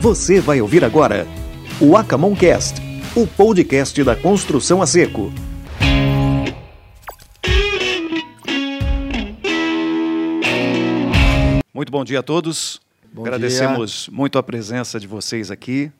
Você 0.00 0.40
vai 0.40 0.60
ouvir 0.60 0.84
agora 0.84 1.26
o 1.80 1.96
Acamoncast, 1.96 2.80
o 3.16 3.26
podcast 3.26 4.04
da 4.04 4.14
construção 4.14 4.80
a 4.80 4.86
seco. 4.86 5.32
Muito 11.74 11.90
bom 11.90 12.04
dia 12.04 12.20
a 12.20 12.22
todos. 12.22 12.80
Bom 13.12 13.22
Agradecemos 13.22 14.04
dia. 14.04 14.16
muito 14.16 14.38
a 14.38 14.42
presença 14.42 15.00
de 15.00 15.08
vocês 15.08 15.50
aqui, 15.50 15.90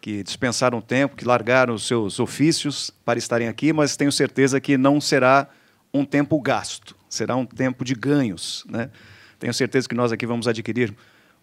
que 0.00 0.22
dispensaram 0.22 0.80
tempo, 0.80 1.16
que 1.16 1.24
largaram 1.24 1.74
os 1.74 1.88
seus 1.88 2.20
ofícios 2.20 2.92
para 3.04 3.18
estarem 3.18 3.48
aqui, 3.48 3.72
mas 3.72 3.96
tenho 3.96 4.12
certeza 4.12 4.60
que 4.60 4.78
não 4.78 5.00
será 5.00 5.48
um 5.92 6.04
tempo 6.04 6.40
gasto, 6.40 6.94
será 7.08 7.34
um 7.34 7.44
tempo 7.44 7.84
de 7.84 7.96
ganhos. 7.96 8.64
Né? 8.70 8.90
Tenho 9.40 9.52
certeza 9.52 9.88
que 9.88 9.94
nós 9.96 10.12
aqui 10.12 10.24
vamos 10.24 10.46
adquirir 10.46 10.94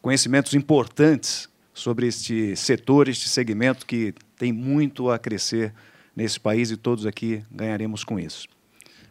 conhecimentos 0.01 0.53
importantes 0.53 1.49
sobre 1.77 2.07
este 2.07 2.55
setor, 2.55 3.07
este 3.07 3.29
segmento 3.29 3.85
que 3.85 4.13
tem 4.37 4.51
muito 4.51 5.09
a 5.09 5.19
crescer 5.19 5.73
nesse 6.15 6.39
país 6.39 6.71
e 6.71 6.77
todos 6.77 7.05
aqui 7.05 7.43
ganharemos 7.51 8.03
com 8.03 8.19
isso. 8.19 8.47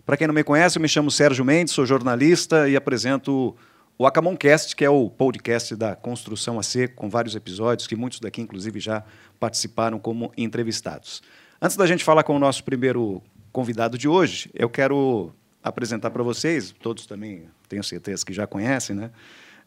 Para 0.05 0.17
quem 0.17 0.27
não 0.27 0.35
me 0.35 0.45
conhece, 0.45 0.79
eu 0.79 0.83
me 0.83 0.89
chamo 0.89 1.11
Sérgio 1.11 1.45
Mendes, 1.45 1.75
sou 1.75 1.87
jornalista 1.87 2.69
e 2.69 2.77
apresento 2.77 3.57
o 3.99 4.07
Acamoncast, 4.07 4.75
que 4.77 4.85
é 4.85 4.91
o 4.91 5.09
podcast 5.09 5.75
da 5.75 5.97
construção 5.97 6.59
a 6.59 6.63
seco, 6.63 6.97
com 6.97 7.09
vários 7.09 7.35
episódios, 7.35 7.87
que 7.87 7.97
muitos 7.97 8.21
daqui, 8.21 8.41
inclusive, 8.41 8.79
já 8.79 9.03
participaram 9.41 9.99
como 9.99 10.33
entrevistados. 10.37 11.23
Antes 11.61 11.77
da 11.77 11.87
gente 11.87 12.05
falar 12.05 12.23
com 12.25 12.37
o 12.37 12.39
nosso 12.39 12.63
primeiro 12.63 13.23
convidado 13.51 13.97
de 13.97 14.07
hoje, 14.07 14.51
eu 14.55 14.69
quero 14.69 15.33
apresentar 15.63 16.11
para 16.11 16.23
vocês, 16.23 16.75
todos 16.83 17.07
também 17.07 17.49
tenho 17.69 17.83
certeza 17.83 18.25
que 18.25 18.33
já 18.33 18.47
conhecem, 18.47 18.95
né? 18.95 19.11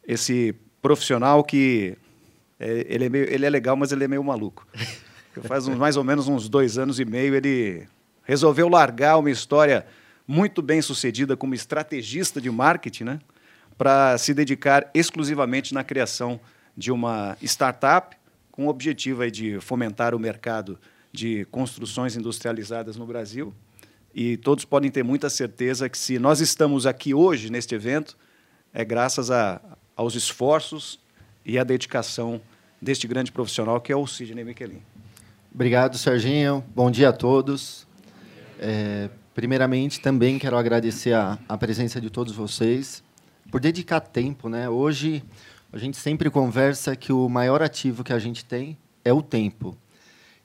esse 0.08 0.56
profissional 0.82 1.44
que 1.44 1.98
é, 2.60 2.86
ele, 2.90 3.06
é 3.06 3.10
meio, 3.10 3.34
ele 3.34 3.46
é 3.46 3.50
legal, 3.50 3.76
mas 3.76 3.92
ele 3.92 4.04
é 4.04 4.08
meio 4.08 4.24
maluco. 4.24 4.68
Faz 5.44 5.68
uns, 5.68 5.78
mais 5.78 5.96
ou 5.96 6.04
menos 6.04 6.28
uns 6.28 6.50
dois 6.50 6.78
anos 6.78 7.00
e 7.00 7.06
meio 7.06 7.34
ele 7.34 7.88
resolveu 8.24 8.68
largar 8.68 9.18
uma 9.18 9.32
história 9.32 9.86
muito 10.28 10.62
bem 10.62 10.82
sucedida 10.82 11.38
como 11.38 11.56
estrategista 11.56 12.42
de 12.42 12.52
marketing, 12.52 13.04
né? 13.06 13.20
para 13.80 14.18
se 14.18 14.34
dedicar 14.34 14.92
exclusivamente 14.94 15.74
na 15.74 15.86
criação 15.86 16.38
de 16.76 16.92
uma 16.92 17.38
startup 17.42 18.18
com 18.52 18.66
o 18.66 18.70
objetivo 18.70 19.22
aí 19.22 19.32
de 19.32 19.58
fomentar 19.62 20.14
o 20.14 20.20
mercado 20.20 20.78
de 21.14 21.46
construções 21.46 22.18
industrializadas 22.18 22.98
no 22.98 23.06
Brasil. 23.06 23.54
E 24.14 24.36
todos 24.36 24.66
podem 24.66 24.92
ter 24.92 25.02
muita 25.02 25.30
certeza 25.30 25.88
que 25.88 25.98
se 25.98 26.20
nós 26.20 26.42
estamos 26.42 26.86
aqui 26.86 27.14
hoje 27.14 27.50
neste 27.50 27.74
evento, 27.74 28.18
é 28.74 28.84
graças 28.84 29.32
a, 29.32 29.62
aos 29.96 30.14
esforços 30.14 31.00
e 31.46 31.58
à 31.58 31.64
dedicação 31.64 32.42
deste 32.82 33.08
grande 33.08 33.32
profissional 33.32 33.80
que 33.82 33.92
é 33.92 33.96
o 33.96 34.06
Sidney 34.06 34.44
Michelin. 34.44 34.82
Obrigado, 35.54 35.98
Serginho. 35.98 36.64
Bom 36.76 36.92
dia 36.92 37.10
a 37.10 37.14
todos. 37.14 37.88
É, 38.60 39.10
primeiramente, 39.34 40.00
também 40.00 40.38
quero 40.38 40.58
agradecer 40.58 41.14
a, 41.14 41.40
a 41.48 41.58
presença 41.58 42.00
de 42.00 42.10
todos 42.10 42.34
vocês 42.34 43.04
por 43.50 43.60
dedicar 43.60 44.00
tempo, 44.00 44.48
né? 44.48 44.70
Hoje 44.70 45.24
a 45.72 45.78
gente 45.78 45.98
sempre 45.98 46.30
conversa 46.30 46.96
que 46.96 47.12
o 47.12 47.28
maior 47.28 47.62
ativo 47.62 48.04
que 48.04 48.14
a 48.14 48.20
gente 48.20 48.46
tem 48.46 48.78
é 49.04 49.12
o 49.12 49.22
tempo. 49.22 49.78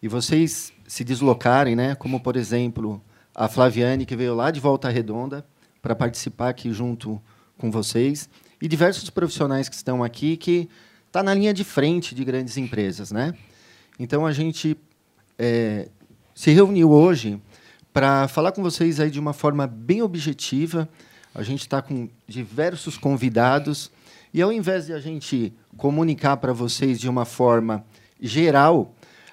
E 0.02 0.08
vocês 0.08 0.72
se 0.86 1.05
deslocarem, 1.05 1.77
né? 1.77 1.94
Como 1.94 2.20
por 2.20 2.36
exemplo 2.36 3.02
a 3.34 3.48
Flaviane 3.48 4.06
que 4.06 4.16
veio 4.16 4.34
lá 4.34 4.50
de 4.50 4.60
Volta 4.60 4.88
Redonda 4.88 5.44
para 5.82 5.94
participar 5.94 6.48
aqui 6.48 6.72
junto 6.72 7.20
com 7.58 7.70
vocês 7.70 8.28
e 8.60 8.68
diversos 8.68 9.10
profissionais 9.10 9.68
que 9.68 9.74
estão 9.74 10.02
aqui 10.02 10.36
que 10.36 10.68
está 11.15 11.23
na 11.23 11.33
linha 11.33 11.55
de 11.55 11.62
frente 11.62 12.12
de 12.12 12.25
grandes 12.25 12.57
empresas, 12.57 13.12
né? 13.12 13.33
Então 14.01 14.27
a 14.27 14.33
gente 14.33 14.77
é, 15.39 15.89
se 16.34 16.51
reuniu 16.51 16.91
hoje 16.91 17.41
para 17.92 18.27
falar 18.27 18.51
com 18.51 18.61
vocês 18.61 18.98
aí 18.98 19.08
de 19.13 19.20
uma 19.20 19.33
forma 19.33 19.64
bem 19.64 20.03
objetiva 20.03 20.89
a 21.33 21.42
gente 21.45 21.61
está 21.61 21.80
com 21.80 22.08
diversos 22.27 22.97
convidados 22.97 23.92
e 24.33 24.42
ao 24.42 24.53
invés 24.53 24.86
de 24.86 24.92
a 24.92 24.98
gente 24.98 25.53
comunicar 25.77 26.36
para 26.36 26.53
vocês 26.53 26.98
de 26.98 27.08
uma 27.08 27.24
forma 27.24 27.85
geral, 28.20 28.92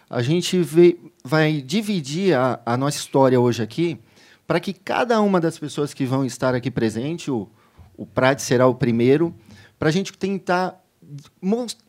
a 0.10 0.22
gente 0.22 0.60
vê, 0.62 1.00
vai 1.24 1.62
dividir 1.62 2.36
a, 2.36 2.60
a, 2.66 2.76
nossa 2.76 2.98
história 2.98 3.40
hoje 3.40 3.62
aqui 3.62 4.00
para 4.48 4.60
que 4.60 4.74
cada 4.74 5.22
uma 5.22 5.40
das 5.40 5.58
pessoas 5.58 5.94
que 5.94 6.06
vão 6.06 6.26
estar 6.26 6.54
aqui 6.56 6.70
presente, 6.72 7.30
o, 7.30 7.48
o 7.96 8.06
Prat 8.06 8.40
será 8.40 8.68
o 8.68 8.76
primeiro, 8.76 9.34
para 9.78 9.90
a 9.90 9.92
gente 9.92 10.12
tentar 10.14 10.81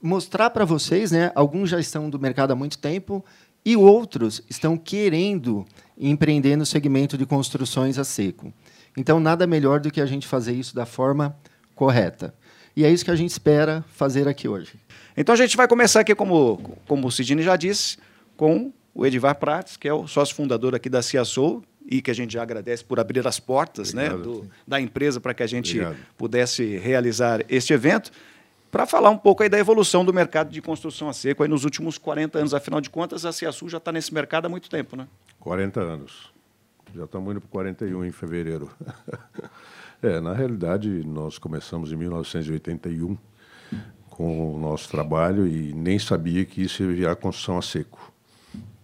mostrar 0.00 0.50
para 0.50 0.64
vocês, 0.64 1.10
né? 1.10 1.30
Alguns 1.34 1.70
já 1.70 1.78
estão 1.78 2.10
do 2.10 2.18
mercado 2.18 2.52
há 2.52 2.56
muito 2.56 2.78
tempo 2.78 3.24
e 3.64 3.76
outros 3.76 4.42
estão 4.50 4.76
querendo 4.76 5.64
empreender 5.98 6.56
no 6.56 6.66
segmento 6.66 7.16
de 7.16 7.24
construções 7.24 7.98
a 7.98 8.04
seco. 8.04 8.52
Então, 8.96 9.20
nada 9.20 9.46
melhor 9.46 9.80
do 9.80 9.90
que 9.90 10.00
a 10.00 10.06
gente 10.06 10.26
fazer 10.26 10.52
isso 10.52 10.74
da 10.74 10.84
forma 10.84 11.36
correta. 11.74 12.34
E 12.76 12.84
é 12.84 12.90
isso 12.90 13.04
que 13.04 13.10
a 13.10 13.16
gente 13.16 13.30
espera 13.30 13.84
fazer 13.92 14.26
aqui 14.26 14.48
hoje. 14.48 14.74
Então, 15.16 15.32
a 15.32 15.36
gente 15.36 15.56
vai 15.56 15.68
começar 15.68 16.00
aqui, 16.00 16.14
como, 16.14 16.76
como 16.86 17.06
o 17.06 17.10
Sidney 17.10 17.44
já 17.44 17.56
disse, 17.56 17.98
com 18.36 18.72
o 18.94 19.06
Edivar 19.06 19.36
Prates, 19.36 19.76
que 19.76 19.88
é 19.88 19.94
o 19.94 20.06
sócio 20.06 20.34
fundador 20.34 20.74
aqui 20.74 20.88
da 20.88 21.02
CIASOL, 21.02 21.62
e 21.86 22.00
que 22.00 22.10
a 22.10 22.14
gente 22.14 22.32
já 22.32 22.42
agradece 22.42 22.84
por 22.84 23.00
abrir 23.00 23.26
as 23.26 23.40
portas 23.40 23.92
né, 23.92 24.08
do, 24.10 24.48
da 24.66 24.80
empresa 24.80 25.20
para 25.20 25.34
que 25.34 25.42
a 25.42 25.46
gente 25.46 25.78
Obrigado. 25.78 25.96
pudesse 26.16 26.76
realizar 26.78 27.44
este 27.48 27.72
evento, 27.72 28.10
para 28.72 28.86
falar 28.86 29.10
um 29.10 29.18
pouco 29.18 29.42
aí 29.42 29.50
da 29.50 29.58
evolução 29.58 30.02
do 30.02 30.14
mercado 30.14 30.50
de 30.50 30.62
construção 30.62 31.06
a 31.10 31.12
seco 31.12 31.42
aí 31.42 31.48
nos 31.48 31.62
últimos 31.64 31.98
40 31.98 32.38
anos. 32.38 32.54
Afinal 32.54 32.80
de 32.80 32.88
contas, 32.88 33.26
a 33.26 33.30
CIASUL 33.30 33.68
já 33.68 33.76
está 33.76 33.92
nesse 33.92 34.14
mercado 34.14 34.46
há 34.46 34.48
muito 34.48 34.70
tempo, 34.70 34.96
né? 34.96 35.06
40 35.38 35.78
anos. 35.78 36.32
Já 36.94 37.04
estamos 37.04 37.30
indo 37.30 37.40
para 37.42 37.50
41 37.50 38.02
em 38.06 38.10
fevereiro. 38.10 38.70
é, 40.02 40.20
na 40.20 40.32
realidade, 40.32 40.88
nós 41.06 41.36
começamos 41.36 41.92
em 41.92 41.96
1981 41.96 43.18
com 44.08 44.54
o 44.54 44.58
nosso 44.58 44.88
trabalho 44.88 45.46
e 45.46 45.74
nem 45.74 45.98
sabia 45.98 46.42
que 46.46 46.62
isso 46.62 46.82
ia 46.82 46.94
virar 46.94 47.16
construção 47.16 47.58
a 47.58 47.62
seco. 47.62 48.10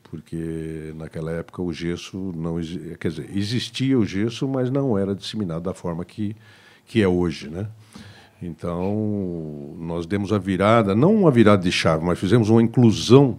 Porque 0.02 0.92
naquela 0.96 1.32
época 1.32 1.62
o 1.62 1.72
gesso 1.72 2.30
não 2.36 2.56
quer 3.00 3.08
dizer, 3.08 3.30
existia 3.34 3.98
o 3.98 4.04
gesso, 4.04 4.46
mas 4.46 4.70
não 4.70 4.98
era 4.98 5.14
disseminado 5.14 5.62
da 5.62 5.72
forma 5.72 6.04
que, 6.04 6.36
que 6.84 7.00
é 7.02 7.08
hoje, 7.08 7.48
né? 7.48 7.68
Então, 8.40 9.74
nós 9.78 10.06
demos 10.06 10.32
a 10.32 10.38
virada, 10.38 10.94
não 10.94 11.14
uma 11.14 11.30
virada 11.30 11.62
de 11.62 11.72
chave, 11.72 12.04
mas 12.04 12.18
fizemos 12.18 12.48
uma 12.48 12.62
inclusão 12.62 13.38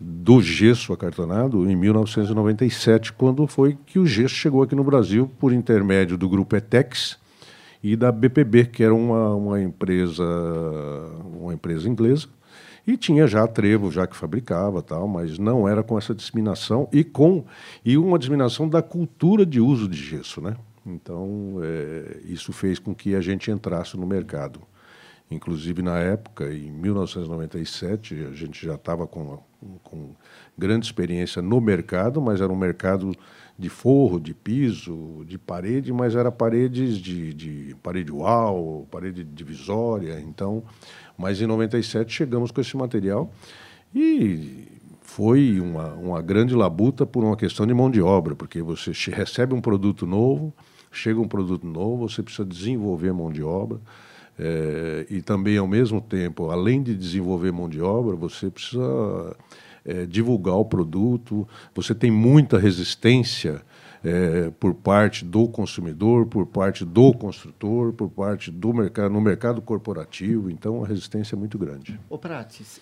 do 0.00 0.40
gesso 0.40 0.92
acartonado 0.92 1.68
em 1.68 1.74
1997, 1.74 3.12
quando 3.12 3.46
foi 3.46 3.76
que 3.84 3.98
o 3.98 4.06
gesso 4.06 4.34
chegou 4.34 4.62
aqui 4.62 4.74
no 4.74 4.84
Brasil 4.84 5.30
por 5.38 5.52
intermédio 5.52 6.16
do 6.16 6.28
grupo 6.28 6.54
Etex 6.56 7.18
e 7.82 7.96
da 7.96 8.10
BPB, 8.12 8.66
que 8.66 8.82
era 8.82 8.94
uma, 8.94 9.34
uma 9.34 9.60
empresa 9.60 10.24
uma 11.40 11.52
empresa 11.52 11.88
inglesa 11.88 12.28
e 12.86 12.96
tinha 12.96 13.26
já 13.26 13.46
trevo 13.46 13.90
já 13.90 14.06
que 14.06 14.16
fabricava 14.16 14.80
tal, 14.82 15.06
mas 15.06 15.38
não 15.38 15.68
era 15.68 15.82
com 15.82 15.98
essa 15.98 16.14
disseminação 16.14 16.88
e 16.92 17.04
com 17.04 17.44
e 17.84 17.98
uma 17.98 18.18
disseminação 18.18 18.68
da 18.68 18.80
cultura 18.80 19.44
de 19.44 19.60
uso 19.60 19.88
de 19.88 19.98
gesso, 19.98 20.40
né? 20.40 20.56
Então 20.88 21.58
é, 21.62 22.20
isso 22.24 22.52
fez 22.52 22.78
com 22.78 22.94
que 22.94 23.14
a 23.14 23.20
gente 23.20 23.50
entrasse 23.50 23.96
no 23.96 24.06
mercado. 24.06 24.60
Inclusive, 25.30 25.82
na 25.82 25.98
época, 25.98 26.50
em 26.50 26.70
1997, 26.70 28.28
a 28.30 28.34
gente 28.34 28.64
já 28.64 28.76
estava 28.76 29.06
com, 29.06 29.38
com 29.84 30.14
grande 30.56 30.86
experiência 30.86 31.42
no 31.42 31.60
mercado, 31.60 32.20
mas 32.20 32.40
era 32.40 32.50
um 32.50 32.56
mercado 32.56 33.14
de 33.58 33.68
forro, 33.68 34.18
de 34.18 34.32
piso, 34.32 35.24
de 35.26 35.36
parede, 35.36 35.92
mas 35.92 36.14
era 36.14 36.32
paredes 36.32 36.96
de, 36.96 37.34
de 37.34 37.76
parede 37.82 38.10
wall, 38.10 38.86
parede 38.90 39.22
divisória. 39.22 40.18
Então, 40.20 40.62
mas 41.16 41.42
em 41.42 41.46
97 41.46 42.10
chegamos 42.10 42.50
com 42.50 42.62
esse 42.62 42.74
material 42.74 43.30
e 43.94 44.66
foi 45.02 45.58
uma, 45.60 45.94
uma 45.94 46.22
grande 46.22 46.54
labuta 46.54 47.04
por 47.04 47.24
uma 47.24 47.36
questão 47.36 47.66
de 47.66 47.74
mão 47.74 47.90
de 47.90 48.00
obra, 48.00 48.34
porque 48.36 48.62
você 48.62 48.92
recebe 49.10 49.54
um 49.54 49.60
produto 49.60 50.06
novo, 50.06 50.54
chega 50.90 51.20
um 51.20 51.28
produto 51.28 51.66
novo, 51.66 52.08
você 52.08 52.22
precisa 52.22 52.46
desenvolver 52.46 53.12
mão 53.12 53.30
de 53.30 53.42
obra. 53.42 53.78
É, 54.38 55.06
e 55.10 55.20
também, 55.20 55.58
ao 55.58 55.66
mesmo 55.66 56.00
tempo, 56.00 56.50
além 56.50 56.82
de 56.82 56.94
desenvolver 56.94 57.50
mão 57.52 57.68
de 57.68 57.80
obra, 57.80 58.14
você 58.14 58.48
precisa 58.48 59.36
é, 59.84 60.06
divulgar 60.06 60.54
o 60.54 60.64
produto, 60.64 61.48
você 61.74 61.94
tem 61.94 62.10
muita 62.10 62.58
resistência 62.58 63.62
é, 64.04 64.50
por 64.60 64.74
parte 64.74 65.24
do 65.24 65.48
consumidor, 65.48 66.26
por 66.26 66.46
parte 66.46 66.84
do 66.84 67.12
construtor, 67.12 67.92
por 67.92 68.08
parte 68.08 68.50
do 68.50 68.72
mercado, 68.72 69.12
no 69.12 69.20
mercado 69.20 69.60
corporativo, 69.60 70.50
então 70.50 70.84
a 70.84 70.86
resistência 70.86 71.34
é 71.34 71.38
muito 71.38 71.58
grande. 71.58 71.98
Ô 72.08 72.16
Prates, 72.16 72.80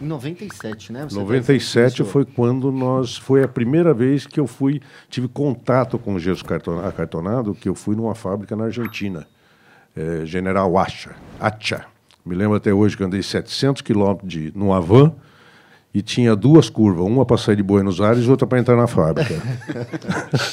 em 0.00 0.06
97, 0.06 0.92
né? 0.92 1.04
Você 1.04 1.16
97 1.16 2.04
foi 2.04 2.24
quando 2.24 2.72
nós 2.72 3.16
foi 3.16 3.42
a 3.42 3.48
primeira 3.48 3.94
vez 3.94 4.26
que 4.26 4.40
eu 4.40 4.46
fui 4.46 4.80
tive 5.08 5.28
contato 5.28 5.98
com 5.98 6.14
o 6.14 6.18
gesso 6.18 6.44
acartonado, 6.84 7.54
que 7.54 7.68
eu 7.68 7.74
fui 7.74 7.94
numa 7.94 8.14
fábrica 8.14 8.56
na 8.56 8.64
Argentina 8.64 9.26
é, 9.96 10.26
General 10.26 10.76
Acha, 10.76 11.14
Acha, 11.38 11.86
Me 12.24 12.34
lembro 12.34 12.56
até 12.56 12.72
hoje 12.72 12.96
que 12.96 13.04
andei 13.04 13.22
700 13.22 13.82
quilômetros 13.82 14.28
de, 14.28 14.52
no 14.54 14.72
Avan 14.72 15.14
e 15.92 16.02
tinha 16.02 16.34
duas 16.34 16.68
curvas, 16.68 17.06
uma 17.06 17.24
para 17.24 17.38
sair 17.38 17.56
de 17.56 17.62
Buenos 17.62 18.00
Aires 18.00 18.24
e 18.24 18.28
outra 18.28 18.46
para 18.46 18.58
entrar 18.58 18.76
na 18.76 18.88
fábrica. 18.88 19.34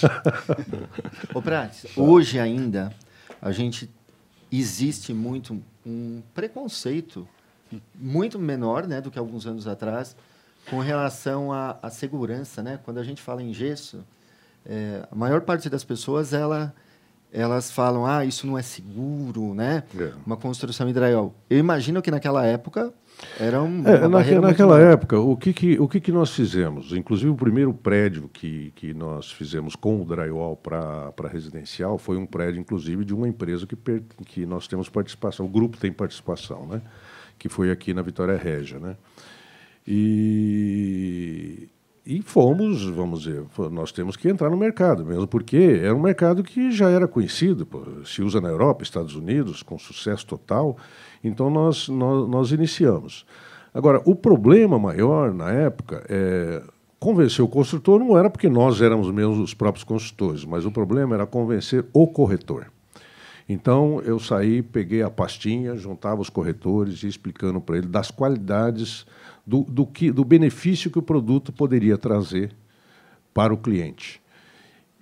Ô, 1.34 1.42
Prates, 1.42 1.88
hoje 1.98 2.40
ainda 2.40 2.94
a 3.42 3.52
gente 3.52 3.90
existe 4.52 5.12
muito 5.14 5.60
um 5.84 6.22
preconceito 6.36 7.28
muito 7.96 8.40
menor 8.40 8.88
né, 8.88 9.02
do 9.02 9.12
que 9.12 9.20
alguns 9.20 9.46
anos 9.46 9.68
atrás 9.68 10.16
com 10.70 10.80
relação 10.80 11.52
à, 11.52 11.78
à 11.82 11.90
segurança. 11.90 12.62
Né? 12.62 12.80
Quando 12.84 13.00
a 13.00 13.04
gente 13.04 13.22
fala 13.22 13.42
em 13.42 13.54
gesso, 13.54 14.04
é, 14.66 15.06
a 15.12 15.16
maior 15.16 15.42
parte 15.42 15.70
das 15.70 15.84
pessoas 15.84 16.34
ela, 16.34 16.74
elas 17.32 17.72
falam 17.72 18.06
ah 18.06 18.26
isso 18.26 18.46
não 18.46 18.58
é 18.58 18.62
seguro, 18.62 19.54
né? 19.54 19.84
É. 19.98 20.12
Uma 20.26 20.38
construção 20.38 20.88
em 20.88 20.94
drywall. 20.94 21.34
Eu 21.50 21.58
imagino 21.58 22.02
que 22.02 22.12
naquela 22.12 22.46
época 22.46 22.94
era 23.40 23.62
um, 23.62 23.88
é, 23.88 24.08
naquela, 24.08 24.42
naquela 24.42 24.80
época, 24.80 25.20
o 25.20 25.36
que, 25.38 25.54
que, 25.54 25.80
o 25.80 25.88
que, 25.88 26.00
que 26.00 26.12
nós 26.12 26.32
fizemos? 26.32 26.92
Inclusive, 26.92 27.30
o 27.30 27.36
primeiro 27.36 27.74
prédio 27.74 28.30
que, 28.32 28.72
que 28.76 28.94
nós 28.94 29.32
fizemos 29.32 29.76
com 29.76 30.02
o 30.02 30.06
drywall 30.06 30.56
para 30.56 31.28
residencial 31.30 31.98
foi 31.98 32.18
um 32.18 32.26
prédio, 32.26 32.60
inclusive, 32.60 33.06
de 33.06 33.14
uma 33.14 33.28
empresa 33.28 33.68
que, 33.68 33.76
per, 33.76 34.04
que 34.26 34.46
nós 34.46 34.68
temos 34.68 34.90
participação, 34.90 35.46
o 35.46 35.50
grupo 35.50 35.78
tem 35.78 35.92
participação, 35.92 36.66
né? 36.66 36.82
Que 37.42 37.50
foi 37.50 37.72
aqui 37.72 37.92
na 37.92 38.04
Vitória 38.04 38.38
Régia. 38.38 38.78
Né? 38.78 38.96
E, 39.88 41.68
e 42.06 42.22
fomos, 42.22 42.86
vamos 42.86 43.24
dizer, 43.24 43.44
nós 43.72 43.92
temos 43.92 44.16
que 44.16 44.30
entrar 44.30 44.52
no 44.52 44.56
mercado, 44.56 45.04
mesmo 45.04 45.26
porque 45.26 45.80
era 45.82 45.96
um 45.96 46.00
mercado 46.00 46.44
que 46.44 46.72
já 46.72 46.88
era 46.88 47.08
conhecido, 47.08 47.68
se 48.06 48.22
usa 48.22 48.40
na 48.40 48.48
Europa, 48.48 48.84
Estados 48.84 49.16
Unidos, 49.16 49.64
com 49.64 49.80
sucesso 49.80 50.24
total. 50.28 50.78
Então 51.24 51.50
nós, 51.50 51.90
nós, 51.90 52.30
nós 52.30 52.52
iniciamos. 52.52 53.26
Agora, 53.74 54.04
o 54.06 54.14
problema 54.14 54.78
maior 54.78 55.34
na 55.34 55.50
época 55.50 56.06
é 56.08 56.62
convencer 57.00 57.44
o 57.44 57.48
construtor 57.48 58.00
não 58.00 58.16
era 58.16 58.30
porque 58.30 58.50
nós 58.50 58.80
éramos 58.84 59.10
mesmo 59.10 59.42
os 59.42 59.56
próprios 59.56 59.84
construtores, 59.84 60.46
mas 60.46 60.64
o 60.64 60.72
problema 60.72 61.16
era 61.16 61.26
convencer 61.26 61.88
o 61.92 62.06
corretor. 62.06 62.68
Então 63.52 64.02
eu 64.06 64.18
saí, 64.18 64.62
peguei 64.62 65.02
a 65.02 65.10
pastinha, 65.10 65.76
juntava 65.76 66.22
os 66.22 66.30
corretores 66.30 67.04
e 67.04 67.08
explicando 67.08 67.60
para 67.60 67.80
ele 67.80 67.88
das 67.88 68.10
qualidades 68.10 69.06
do, 69.46 69.64
do, 69.64 69.86
que, 69.86 70.10
do 70.10 70.24
benefício 70.24 70.90
que 70.90 70.98
o 70.98 71.02
produto 71.02 71.52
poderia 71.52 71.98
trazer 71.98 72.56
para 73.34 73.54
o 73.54 73.58
cliente. 73.58 74.22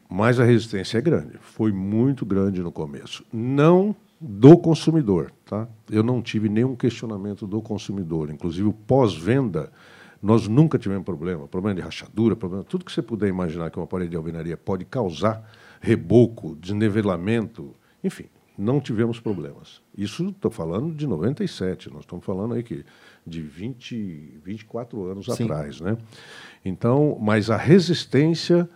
Mas 0.10 0.40
a 0.40 0.44
resistência 0.44 0.98
é 0.98 1.02
grande, 1.02 1.38
foi 1.40 1.72
muito 1.72 2.26
grande 2.26 2.64
no 2.64 2.72
começo. 2.72 3.24
Não 3.32 3.96
do 4.20 4.58
consumidor. 4.58 5.32
Tá? 5.46 5.68
Eu 5.88 6.02
não 6.02 6.20
tive 6.20 6.50
nenhum 6.50 6.76
questionamento 6.76 7.46
do 7.46 7.62
consumidor. 7.62 8.32
Inclusive, 8.32 8.68
o 8.68 8.74
pós-venda, 8.74 9.72
nós 10.20 10.48
nunca 10.48 10.80
tivemos 10.80 11.06
problema. 11.06 11.48
Problema 11.48 11.76
de 11.76 11.82
rachadura, 11.82 12.36
problema, 12.36 12.64
tudo 12.64 12.84
que 12.84 12.92
você 12.92 13.04
puder 13.04 13.28
imaginar 13.28 13.70
que 13.70 13.78
uma 13.78 13.86
parede 13.86 14.10
de 14.10 14.18
alvenaria 14.18 14.58
pode 14.58 14.86
causar, 14.86 15.48
reboco, 15.80 16.58
desnivelamento, 16.60 17.76
enfim, 18.04 18.26
não 18.60 18.82
tivemos 18.82 19.20
problemas. 19.22 19.82
Isso 19.98 20.28
estou 20.28 20.52
falando 20.52 20.94
de 20.94 21.08
97, 21.08 21.90
nós 21.90 22.02
estamos 22.02 22.26
falando 22.26 22.54
aí 22.54 22.62
que 22.62 22.86
de 23.26 23.42
20, 23.42 24.42
24 24.44 25.06
anos 25.06 25.26
Sim. 25.28 25.46
atrás. 25.46 25.80
Né? 25.80 25.98
Então, 26.64 27.18
mas 27.22 27.50
a 27.50 27.56
resistência, 27.56 28.70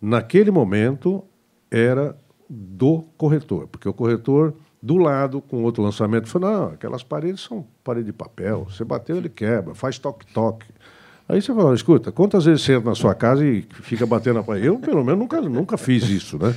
naquele 0.00 0.50
momento, 0.50 1.24
era 1.70 2.16
do 2.48 3.02
corretor, 3.16 3.66
porque 3.66 3.88
o 3.88 3.94
corretor 3.94 4.54
do 4.82 4.98
lado, 4.98 5.40
com 5.40 5.64
outro 5.64 5.82
lançamento, 5.82 6.28
falou: 6.28 6.50
não, 6.50 6.66
aquelas 6.68 7.02
paredes 7.02 7.40
são 7.40 7.66
parede 7.82 8.06
de 8.06 8.12
papel, 8.12 8.64
você 8.64 8.84
bateu, 8.84 9.16
ele 9.16 9.30
quebra, 9.30 9.74
faz 9.74 9.98
toque-toque. 9.98 10.66
Aí 11.28 11.42
você 11.42 11.52
fala, 11.52 11.74
escuta, 11.74 12.12
quantas 12.12 12.44
vezes 12.44 12.62
você 12.62 12.74
entra 12.74 12.90
na 12.90 12.94
sua 12.94 13.14
casa 13.14 13.44
e 13.44 13.66
fica 13.82 14.06
batendo 14.06 14.36
na 14.36 14.42
parede? 14.44 14.66
Eu, 14.66 14.78
pelo 14.78 15.04
menos, 15.04 15.18
nunca, 15.18 15.40
nunca 15.40 15.76
fiz 15.76 16.08
isso, 16.08 16.38
né? 16.38 16.54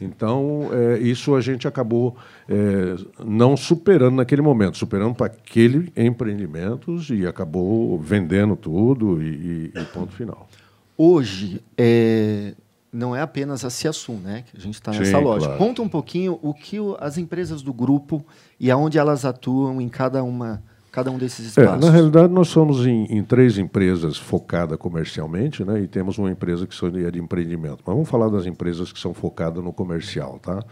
Então, 0.00 0.70
é, 0.72 0.98
isso 0.98 1.34
a 1.34 1.40
gente 1.40 1.68
acabou 1.68 2.16
é, 2.48 2.96
não 3.22 3.56
superando 3.56 4.16
naquele 4.16 4.42
momento, 4.42 4.78
superando 4.78 5.14
para 5.14 5.26
aquele 5.26 5.92
empreendimentos 5.96 7.10
e 7.10 7.26
acabou 7.26 7.98
vendendo 8.00 8.56
tudo 8.56 9.22
e, 9.22 9.26
e, 9.26 9.72
e 9.78 9.84
ponto 9.86 10.12
final. 10.12 10.48
Hoje, 10.96 11.62
é, 11.76 12.54
não 12.92 13.14
é 13.14 13.20
apenas 13.20 13.64
a 13.64 13.70
Ciasum, 13.70 14.16
né? 14.16 14.42
Que 14.50 14.56
a 14.56 14.60
gente 14.60 14.74
está 14.74 14.90
nessa 14.90 15.18
loja. 15.18 15.46
Claro. 15.46 15.58
Conta 15.58 15.82
um 15.82 15.88
pouquinho 15.88 16.38
o 16.42 16.54
que 16.54 16.78
as 16.98 17.18
empresas 17.18 17.62
do 17.62 17.72
grupo 17.72 18.24
e 18.58 18.70
aonde 18.70 18.98
elas 18.98 19.24
atuam 19.24 19.80
em 19.80 19.88
cada 19.88 20.22
uma 20.24 20.62
cada 20.90 21.10
um 21.10 21.18
desses 21.18 21.46
espaços? 21.46 21.82
É, 21.82 21.86
na 21.86 21.90
realidade, 21.90 22.32
nós 22.32 22.48
somos 22.48 22.86
em, 22.86 23.04
em, 23.06 23.22
três 23.22 23.58
empresas 23.58 24.16
focadas 24.16 24.78
comercialmente, 24.78 25.64
né? 25.64 25.80
E 25.80 25.86
temos 25.86 26.18
uma 26.18 26.30
empresa 26.30 26.66
que 26.66 26.74
seria 26.74 27.10
de 27.10 27.18
empreendimento. 27.18 27.82
Mas 27.86 27.94
vamos 27.94 28.08
falar 28.08 28.28
das 28.28 28.46
empresas 28.46 28.92
que 28.92 28.98
são 28.98 29.14
focadas 29.14 29.62
no 29.62 29.72
comercial, 29.72 30.38
tá? 30.40 30.62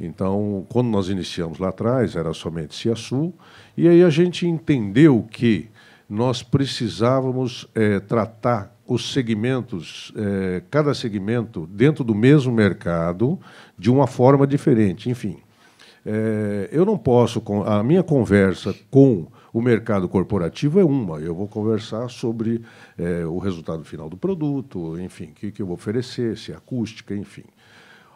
Então, 0.00 0.66
quando 0.68 0.88
nós 0.88 1.08
iniciamos 1.08 1.58
lá 1.58 1.68
atrás, 1.68 2.16
era 2.16 2.32
somente 2.32 2.74
Ciasul, 2.74 3.32
e 3.76 3.86
aí 3.88 4.02
a 4.02 4.10
gente 4.10 4.46
entendeu 4.46 5.26
que 5.30 5.68
nós 6.08 6.42
precisávamos 6.42 7.68
é, 7.74 8.00
tratar 8.00 8.72
os 8.86 9.12
segmentos, 9.12 10.12
eh, 10.16 10.62
cada 10.70 10.94
segmento 10.94 11.66
dentro 11.66 12.04
do 12.04 12.14
mesmo 12.14 12.52
mercado 12.52 13.38
de 13.78 13.90
uma 13.90 14.06
forma 14.06 14.46
diferente. 14.46 15.08
Enfim, 15.08 15.38
eh, 16.04 16.68
eu 16.72 16.84
não 16.84 16.98
posso. 16.98 17.42
A 17.64 17.82
minha 17.82 18.02
conversa 18.02 18.74
com 18.90 19.28
o 19.52 19.60
mercado 19.60 20.08
corporativo 20.08 20.80
é 20.80 20.84
uma. 20.84 21.18
Eu 21.20 21.34
vou 21.34 21.46
conversar 21.46 22.08
sobre 22.08 22.62
eh, 22.96 23.24
o 23.26 23.38
resultado 23.38 23.84
final 23.84 24.08
do 24.08 24.16
produto, 24.16 24.98
enfim, 24.98 25.26
o 25.26 25.34
que, 25.34 25.52
que 25.52 25.60
eu 25.60 25.66
vou 25.66 25.74
oferecer, 25.74 26.38
se 26.38 26.52
é 26.52 26.56
acústica, 26.56 27.14
enfim. 27.14 27.44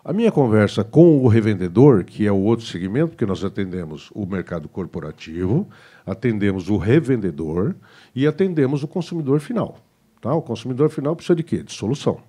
A 0.02 0.12
minha 0.12 0.30
conversa 0.30 0.84
com 0.84 1.18
o 1.18 1.26
revendedor, 1.26 2.04
que 2.04 2.26
é 2.26 2.30
o 2.30 2.38
outro 2.38 2.64
segmento, 2.64 3.08
porque 3.08 3.26
nós 3.26 3.44
atendemos 3.44 4.08
o 4.14 4.24
mercado 4.24 4.68
corporativo, 4.68 5.68
atendemos 6.06 6.70
o 6.70 6.76
revendedor 6.76 7.74
e 8.14 8.24
atendemos 8.26 8.84
o 8.84 8.88
consumidor 8.88 9.40
final. 9.40 9.78
Tá? 10.20 10.32
O 10.32 10.40
consumidor 10.40 10.90
final 10.90 11.16
precisa 11.16 11.34
de 11.34 11.42
quê? 11.42 11.62
De 11.62 11.72
solução. 11.72 12.20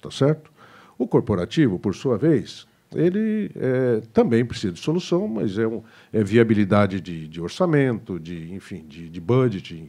Tá 0.00 0.10
certo? 0.10 0.50
O 0.98 1.06
corporativo, 1.06 1.78
por 1.78 1.94
sua 1.94 2.18
vez, 2.18 2.66
ele 2.94 3.50
é, 3.54 4.02
também 4.12 4.44
precisa 4.44 4.72
de 4.72 4.80
solução, 4.80 5.26
mas 5.28 5.58
é, 5.58 5.66
um, 5.66 5.82
é 6.12 6.22
viabilidade 6.22 7.00
de, 7.00 7.28
de, 7.28 7.40
orçamento, 7.40 8.18
de, 8.18 8.52
enfim, 8.52 8.84
de, 8.86 9.08
de 9.08 9.20
budgeting. 9.20 9.88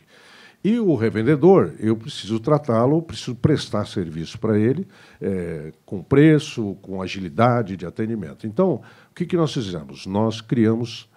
E 0.64 0.80
o 0.80 0.96
revendedor, 0.96 1.74
eu 1.78 1.96
preciso 1.96 2.40
tratá-lo, 2.40 3.02
preciso 3.02 3.36
prestar 3.36 3.86
serviço 3.86 4.40
para 4.40 4.58
ele, 4.58 4.88
é, 5.22 5.74
com 5.86 6.02
preço, 6.02 6.78
com 6.82 7.02
agilidade 7.02 7.76
de 7.76 7.86
atendimento. 7.86 8.48
Então, 8.48 8.82
o 9.12 9.14
que, 9.14 9.26
que 9.26 9.36
nós 9.36 9.54
fizemos? 9.54 10.06
Nós 10.06 10.40
criamos 10.40 11.10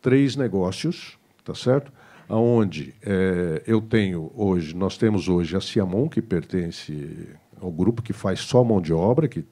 três 0.00 0.34
negócios, 0.34 1.18
tá 1.44 1.54
certo? 1.54 1.92
onde 2.28 2.94
é, 3.04 3.62
eu 3.66 3.80
tenho 3.80 4.32
hoje, 4.34 4.74
nós 4.74 4.98
temos 4.98 5.28
hoje 5.28 5.56
a 5.56 5.60
Ciamon, 5.60 6.08
que 6.08 6.20
pertence 6.20 7.28
ao 7.60 7.70
grupo 7.70 8.02
que 8.02 8.12
faz 8.12 8.40
só 8.40 8.64
mão 8.64 8.80
de 8.80 8.92
obra, 8.92 9.28
que, 9.28 9.44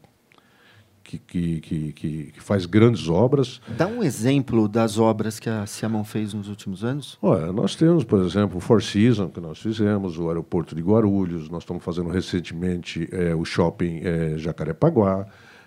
que, 1.18 1.60
que, 1.60 1.92
que, 1.92 2.32
que 2.32 2.42
faz 2.42 2.66
grandes 2.66 3.08
obras. 3.08 3.60
Dá 3.76 3.86
um 3.86 4.02
exemplo 4.02 4.68
das 4.68 4.98
obras 4.98 5.38
que 5.38 5.48
a 5.48 5.66
Ciamon 5.66 6.04
fez 6.04 6.34
nos 6.34 6.48
últimos 6.48 6.84
anos? 6.84 7.18
Olha, 7.20 7.52
nós 7.52 7.74
temos, 7.74 8.04
por 8.04 8.20
exemplo, 8.24 8.58
o 8.58 8.60
Four 8.60 8.82
Seasons, 8.82 9.32
que 9.32 9.40
nós 9.40 9.58
fizemos, 9.58 10.18
o 10.18 10.28
aeroporto 10.28 10.74
de 10.74 10.82
Guarulhos, 10.82 11.48
nós 11.48 11.62
estamos 11.62 11.82
fazendo 11.82 12.08
recentemente 12.08 13.08
é, 13.12 13.34
o 13.34 13.44
shopping 13.44 14.00
é, 14.02 14.38
Jacarepaguá, 14.38 15.26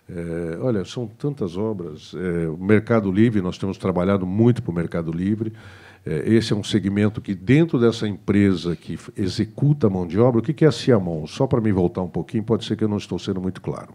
é, 0.09 0.57
olha, 0.61 0.85
são 0.85 1.05
tantas 1.05 1.57
obras. 1.57 2.13
É, 2.15 2.47
o 2.47 2.57
Mercado 2.57 3.11
Livre, 3.11 3.41
nós 3.41 3.57
temos 3.57 3.77
trabalhado 3.77 4.25
muito 4.25 4.63
para 4.63 4.71
o 4.71 4.75
Mercado 4.75 5.11
Livre. 5.11 5.51
É, 6.05 6.33
esse 6.33 6.53
é 6.53 6.55
um 6.55 6.63
segmento 6.63 7.19
que, 7.19 7.35
dentro 7.35 7.77
dessa 7.77 8.07
empresa 8.07 8.75
que 8.75 8.97
executa 9.17 9.87
a 9.87 9.89
mão 9.89 10.07
de 10.07 10.17
obra, 10.17 10.39
o 10.39 10.43
que 10.43 10.63
é 10.63 10.67
a 10.67 10.71
Ciamon? 10.71 11.27
Só 11.27 11.45
para 11.45 11.59
me 11.59 11.71
voltar 11.71 12.01
um 12.01 12.09
pouquinho, 12.09 12.43
pode 12.43 12.63
ser 12.63 12.77
que 12.77 12.83
eu 12.83 12.87
não 12.87 12.97
estou 12.97 13.19
sendo 13.19 13.41
muito 13.41 13.61
claro. 13.61 13.93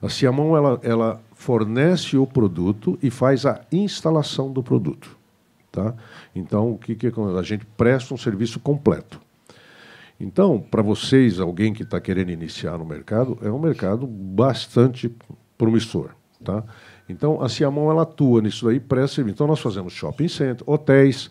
A 0.00 0.08
Ciamon 0.08 0.56
ela, 0.56 0.80
ela 0.82 1.20
fornece 1.34 2.16
o 2.16 2.26
produto 2.26 2.98
e 3.02 3.10
faz 3.10 3.46
a 3.46 3.60
instalação 3.72 4.52
do 4.52 4.62
produto. 4.62 5.16
Tá? 5.70 5.94
Então, 6.34 6.72
o 6.72 6.78
que, 6.78 6.94
que 6.94 7.06
a 7.06 7.42
gente 7.42 7.66
presta 7.76 8.14
um 8.14 8.16
serviço 8.16 8.58
completo. 8.58 9.20
Então, 10.18 10.58
para 10.58 10.80
vocês, 10.80 11.38
alguém 11.38 11.74
que 11.74 11.82
está 11.82 12.00
querendo 12.00 12.30
iniciar 12.30 12.78
no 12.78 12.84
mercado, 12.86 13.38
é 13.42 13.50
um 13.50 13.58
mercado 13.58 14.06
bastante 14.06 15.14
promissor. 15.58 16.10
Tá? 16.42 16.64
Então, 17.08 17.42
a 17.42 17.48
Ciamon 17.48 17.90
ela 17.90 18.02
atua 18.02 18.40
nisso 18.40 18.68
aí, 18.68 18.80
presta 18.80 19.20
Então, 19.20 19.46
nós 19.46 19.60
fazemos 19.60 19.92
shopping 19.92 20.28
center, 20.28 20.68
hotéis. 20.68 21.30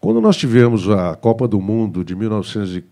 Quando 0.00 0.20
nós 0.20 0.36
tivemos 0.36 0.88
a 0.90 1.16
Copa 1.16 1.48
do 1.48 1.58
Mundo 1.60 2.04
de 2.04 2.14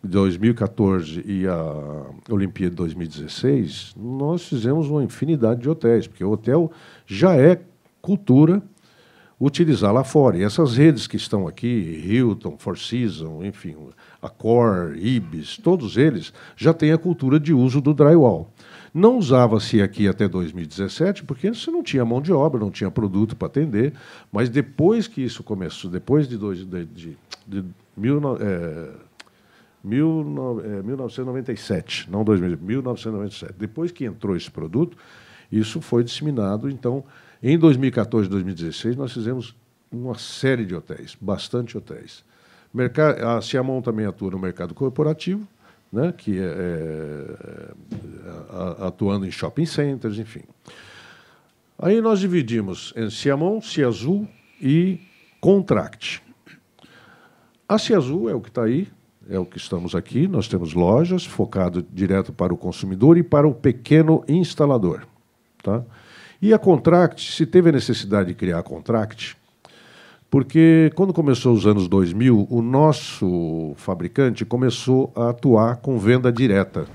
2014 0.03 1.23
e 1.27 1.47
a 1.47 2.07
Olimpíada 2.31 2.71
de 2.71 2.77
2016, 2.77 3.95
nós 3.97 4.49
fizemos 4.49 4.89
uma 4.89 5.05
infinidade 5.05 5.61
de 5.61 5.69
hotéis, 5.69 6.07
porque 6.07 6.25
o 6.25 6.31
hotel 6.31 6.73
já 7.07 7.37
é 7.37 7.61
cultura, 8.01 8.63
utilizar 9.39 9.93
lá 9.93 10.03
fora. 10.03 10.39
E 10.39 10.43
essas 10.43 10.77
redes 10.77 11.07
que 11.07 11.17
estão 11.17 11.47
aqui, 11.47 12.03
Hilton, 12.07 12.57
Four 12.59 12.79
Seasons, 12.79 13.45
enfim, 13.45 13.77
a 14.21 14.29
Core, 14.31 14.99
Ibis, 14.99 15.59
todos 15.59 15.99
eles 15.99 16.33
já 16.57 16.73
têm 16.73 16.91
a 16.91 16.99
cultura 16.99 17.39
de 17.39 17.53
uso 17.53 17.83
do 17.83 17.93
drywall. 17.93 18.51
Não 18.95 19.19
usava-se 19.19 19.83
aqui 19.83 20.07
até 20.07 20.29
2017, 20.29 21.25
porque 21.25 21.53
você 21.53 21.69
não 21.69 21.83
tinha 21.83 22.05
mão 22.05 22.23
de 22.23 22.33
obra, 22.33 22.61
não 22.61 22.71
tinha 22.71 22.89
produto 22.93 23.35
para 23.35 23.49
atender, 23.49 23.93
mas 24.31 24.49
depois 24.49 25.09
que 25.09 25.21
isso 25.21 25.43
começou, 25.43 25.91
depois 25.91 26.29
de, 26.29 26.39
dois, 26.39 26.59
de, 26.59 26.85
de, 26.85 27.19
de 27.45 27.65
mil, 27.97 28.21
é, 28.37 28.91
mil, 29.83 30.61
é, 30.65 30.83
1997, 30.83 32.09
não 32.09 32.23
2000, 32.23 32.57
1997, 32.57 33.55
depois 33.59 33.91
que 33.91 34.05
entrou 34.05 34.37
esse 34.37 34.49
produto, 34.49 34.97
isso 35.51 35.81
foi 35.81 36.05
disseminado, 36.05 36.71
então 36.71 37.03
em 37.43 37.59
2014 37.59 38.29
e 38.29 38.31
2016, 38.31 38.95
nós 38.95 39.13
fizemos 39.13 39.57
uma 39.91 40.17
série 40.17 40.65
de 40.65 40.75
hotéis, 40.75 41.17
bastante 41.21 41.77
hotéis. 41.77 42.25
A 43.27 43.41
Ciamon 43.41 43.83
também 43.83 44.07
atua 44.07 44.31
no 44.31 44.39
mercado 44.39 44.73
corporativo, 44.73 45.47
né, 45.95 46.13
que 46.13 46.39
é, 46.39 46.43
é, 46.43 47.75
atuando 48.85 49.25
em 49.25 49.31
shopping 49.31 49.65
centers, 49.65 50.19
enfim. 50.19 50.43
Aí 51.79 52.01
nós 52.01 52.19
dividimos 52.19 52.93
em 52.97 53.09
Ciamon, 53.09 53.61
Ciazul 53.61 54.27
e 54.61 54.99
Contract. 55.41 56.21
A 57.69 57.79
Ciazul 57.79 58.29
é 58.29 58.35
o 58.35 58.41
que 58.41 58.49
está 58.49 58.65
aí, 58.65 58.89
é 59.31 59.39
o 59.39 59.47
que 59.47 59.57
estamos 59.57 59.95
aqui. 59.95 60.27
Nós 60.27 60.49
temos 60.49 60.75
lojas 60.75 61.25
focado 61.25 61.87
direto 61.93 62.33
para 62.33 62.53
o 62.53 62.57
consumidor 62.57 63.17
e 63.17 63.23
para 63.23 63.47
o 63.47 63.55
pequeno 63.55 64.25
instalador. 64.27 65.07
Tá? 65.63 65.85
E 66.43 66.53
a 66.53 66.59
Contract, 66.59 67.33
se 67.33 67.47
teve 67.47 67.69
a 67.69 67.73
necessidade 67.73 68.29
de 68.29 68.35
criar 68.35 68.59
a 68.59 68.63
Contract, 68.63 69.37
porque 70.35 70.91
quando 70.97 71.13
começou 71.13 71.55
os 71.55 71.65
anos 71.65 71.87
2000, 71.87 72.49
o 72.51 72.61
nosso 72.61 73.73
fabricante 73.77 74.45
começou 74.45 75.13
a 75.15 75.29
atuar 75.29 75.77
com 75.77 75.97
venda 75.97 76.33
direta. 76.33 76.87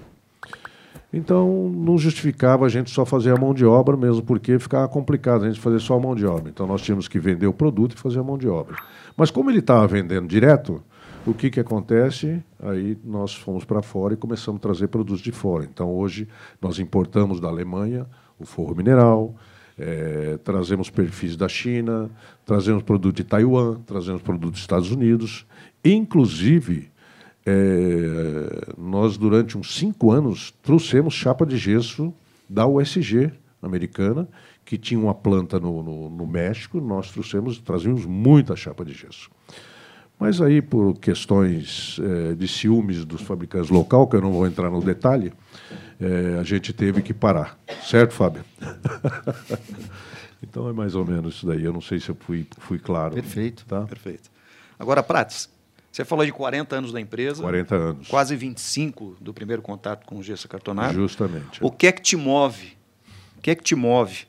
Então, 1.13 1.71
não 1.73 1.97
justificava 1.97 2.65
a 2.65 2.69
gente 2.69 2.91
só 2.91 3.05
fazer 3.05 3.31
a 3.31 3.39
mão 3.39 3.53
de 3.53 3.63
obra, 3.65 3.95
mesmo 3.95 4.21
porque 4.23 4.59
ficava 4.59 4.89
complicado 4.89 5.45
a 5.45 5.47
gente 5.47 5.61
fazer 5.61 5.79
só 5.79 5.95
a 5.95 5.99
mão 6.01 6.15
de 6.15 6.25
obra. 6.25 6.49
Então, 6.49 6.67
nós 6.67 6.81
tínhamos 6.81 7.07
que 7.07 7.17
vender 7.17 7.47
o 7.47 7.53
produto 7.53 7.95
e 7.95 7.97
fazer 7.97 8.19
a 8.19 8.23
mão 8.23 8.37
de 8.37 8.49
obra. 8.49 8.75
Mas, 9.15 9.31
como 9.31 9.49
ele 9.49 9.59
estava 9.59 9.87
vendendo 9.87 10.27
direto, 10.27 10.83
o 11.25 11.33
que, 11.33 11.49
que 11.49 11.61
acontece? 11.61 12.43
Aí 12.61 12.97
nós 13.05 13.33
fomos 13.33 13.63
para 13.63 13.81
fora 13.81 14.15
e 14.15 14.17
começamos 14.17 14.59
a 14.59 14.61
trazer 14.61 14.89
produtos 14.89 15.21
de 15.21 15.31
fora. 15.31 15.63
Então, 15.63 15.95
hoje, 15.95 16.27
nós 16.61 16.77
importamos 16.77 17.39
da 17.39 17.47
Alemanha 17.47 18.05
o 18.37 18.45
forro 18.45 18.75
mineral, 18.75 19.33
é, 19.79 20.37
trazemos 20.43 20.89
perfis 20.89 21.37
da 21.37 21.47
China, 21.47 22.09
trazemos 22.45 22.83
produto 22.83 23.15
de 23.15 23.23
Taiwan, 23.23 23.79
trazemos 23.85 24.21
produto 24.21 24.51
dos 24.51 24.59
Estados 24.59 24.91
Unidos. 24.91 25.45
Inclusive, 25.83 26.89
é, 27.45 28.73
nós, 28.77 29.17
durante 29.17 29.57
uns 29.57 29.73
cinco 29.75 30.11
anos, 30.11 30.53
trouxemos 30.61 31.13
chapa 31.13 31.45
de 31.45 31.57
gesso 31.57 32.13
da 32.49 32.67
USG 32.67 33.31
americana, 33.61 34.27
que 34.65 34.77
tinha 34.77 34.99
uma 34.99 35.15
planta 35.15 35.59
no, 35.59 35.81
no, 35.81 36.09
no 36.09 36.27
México, 36.27 36.79
nós 36.81 37.09
trouxemos, 37.11 37.59
trazíamos 37.59 38.05
muita 38.05 38.55
chapa 38.55 38.83
de 38.83 38.93
gesso. 38.93 39.31
Mas 40.19 40.41
aí, 40.41 40.61
por 40.61 40.95
questões 40.99 41.97
é, 42.03 42.35
de 42.35 42.45
ciúmes 42.45 43.05
dos 43.05 43.21
fabricantes 43.21 43.69
local, 43.69 44.05
que 44.05 44.17
eu 44.17 44.21
não 44.21 44.33
vou 44.33 44.45
entrar 44.45 44.69
no 44.69 44.81
detalhe, 44.81 45.31
é, 45.99 46.37
a 46.37 46.43
gente 46.43 46.73
teve 46.73 47.01
que 47.01 47.13
parar. 47.13 47.57
Certo, 47.85 48.13
Fábio? 48.13 48.43
então 50.43 50.67
é 50.67 50.73
mais 50.73 50.93
ou 50.93 51.05
menos 51.05 51.35
isso 51.35 51.47
daí. 51.47 51.63
Eu 51.63 51.71
não 51.71 51.79
sei 51.79 52.01
se 52.01 52.09
eu 52.09 52.17
fui, 52.19 52.45
fui 52.57 52.77
claro. 52.77 53.13
Perfeito. 53.13 53.65
Tá? 53.65 53.83
Perfeito. 53.83 54.29
Agora, 54.77 55.01
Prates, 55.01 55.49
você 55.89 56.03
falou 56.03 56.25
de 56.25 56.33
40 56.33 56.75
anos 56.75 56.91
da 56.91 56.99
empresa. 56.99 57.41
40 57.41 57.75
anos. 57.75 58.07
Quase 58.09 58.35
25 58.35 59.15
do 59.21 59.33
primeiro 59.33 59.61
contato 59.61 60.05
com 60.05 60.17
o 60.17 60.23
gesso 60.23 60.49
cartonado. 60.49 60.93
Justamente. 60.93 61.59
O 61.61 61.71
que 61.71 61.87
é 61.87 61.93
que 61.93 62.01
te 62.01 62.17
move? 62.17 62.77
O 63.37 63.41
que 63.41 63.51
é 63.51 63.55
que 63.55 63.63
te 63.63 63.73
move 63.73 64.27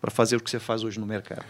para 0.00 0.12
fazer 0.12 0.36
o 0.36 0.40
que 0.40 0.48
você 0.48 0.60
faz 0.60 0.84
hoje 0.84 1.00
no 1.00 1.06
mercado? 1.06 1.44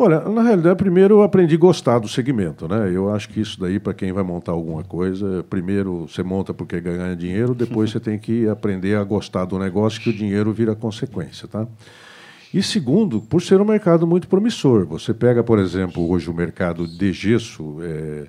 Olha, 0.00 0.20
na 0.20 0.42
realidade, 0.42 0.76
primeiro 0.76 1.16
eu 1.16 1.22
aprendi 1.24 1.56
a 1.56 1.58
gostar 1.58 1.98
do 1.98 2.06
segmento, 2.06 2.68
né? 2.68 2.88
Eu 2.94 3.12
acho 3.12 3.28
que 3.28 3.40
isso 3.40 3.58
daí, 3.58 3.80
para 3.80 3.92
quem 3.92 4.12
vai 4.12 4.22
montar 4.22 4.52
alguma 4.52 4.84
coisa, 4.84 5.44
primeiro 5.50 6.06
você 6.06 6.22
monta 6.22 6.54
porque 6.54 6.80
ganha 6.80 7.16
dinheiro, 7.16 7.52
depois 7.52 7.90
você 7.90 7.98
tem 7.98 8.16
que 8.16 8.48
aprender 8.48 8.96
a 8.96 9.02
gostar 9.02 9.44
do 9.44 9.58
negócio, 9.58 10.00
que 10.00 10.10
o 10.10 10.12
dinheiro 10.12 10.52
vira 10.52 10.76
consequência, 10.76 11.48
tá? 11.48 11.66
E 12.54 12.62
segundo, 12.62 13.20
por 13.20 13.42
ser 13.42 13.60
um 13.60 13.64
mercado 13.64 14.06
muito 14.06 14.28
promissor. 14.28 14.86
Você 14.86 15.12
pega, 15.12 15.42
por 15.42 15.58
exemplo, 15.58 16.08
hoje 16.08 16.30
o 16.30 16.34
mercado 16.34 16.86
de 16.86 17.12
gesso, 17.12 17.78
é, 17.82 18.26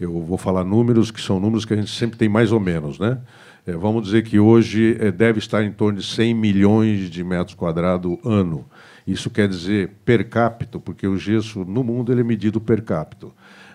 eu 0.00 0.22
vou 0.22 0.38
falar 0.38 0.64
números 0.64 1.10
que 1.10 1.20
são 1.20 1.38
números 1.38 1.66
que 1.66 1.74
a 1.74 1.76
gente 1.76 1.90
sempre 1.90 2.16
tem 2.16 2.30
mais 2.30 2.50
ou 2.50 2.58
menos, 2.58 2.98
né? 2.98 3.18
É, 3.66 3.72
vamos 3.72 4.04
dizer 4.04 4.22
que 4.22 4.40
hoje 4.40 4.96
é, 4.98 5.12
deve 5.12 5.38
estar 5.38 5.62
em 5.62 5.70
torno 5.70 5.98
de 5.98 6.06
100 6.06 6.32
milhões 6.32 7.10
de 7.10 7.22
metros 7.22 7.54
quadrados 7.54 8.16
ano. 8.24 8.64
Isso 9.06 9.30
quer 9.30 9.48
dizer 9.48 9.90
per 10.04 10.28
capita, 10.28 10.78
porque 10.78 11.06
o 11.06 11.16
gesso 11.16 11.64
no 11.64 11.82
mundo 11.82 12.12
ele 12.12 12.20
é 12.20 12.24
medido 12.24 12.60
per 12.60 12.82
capita, 12.82 13.28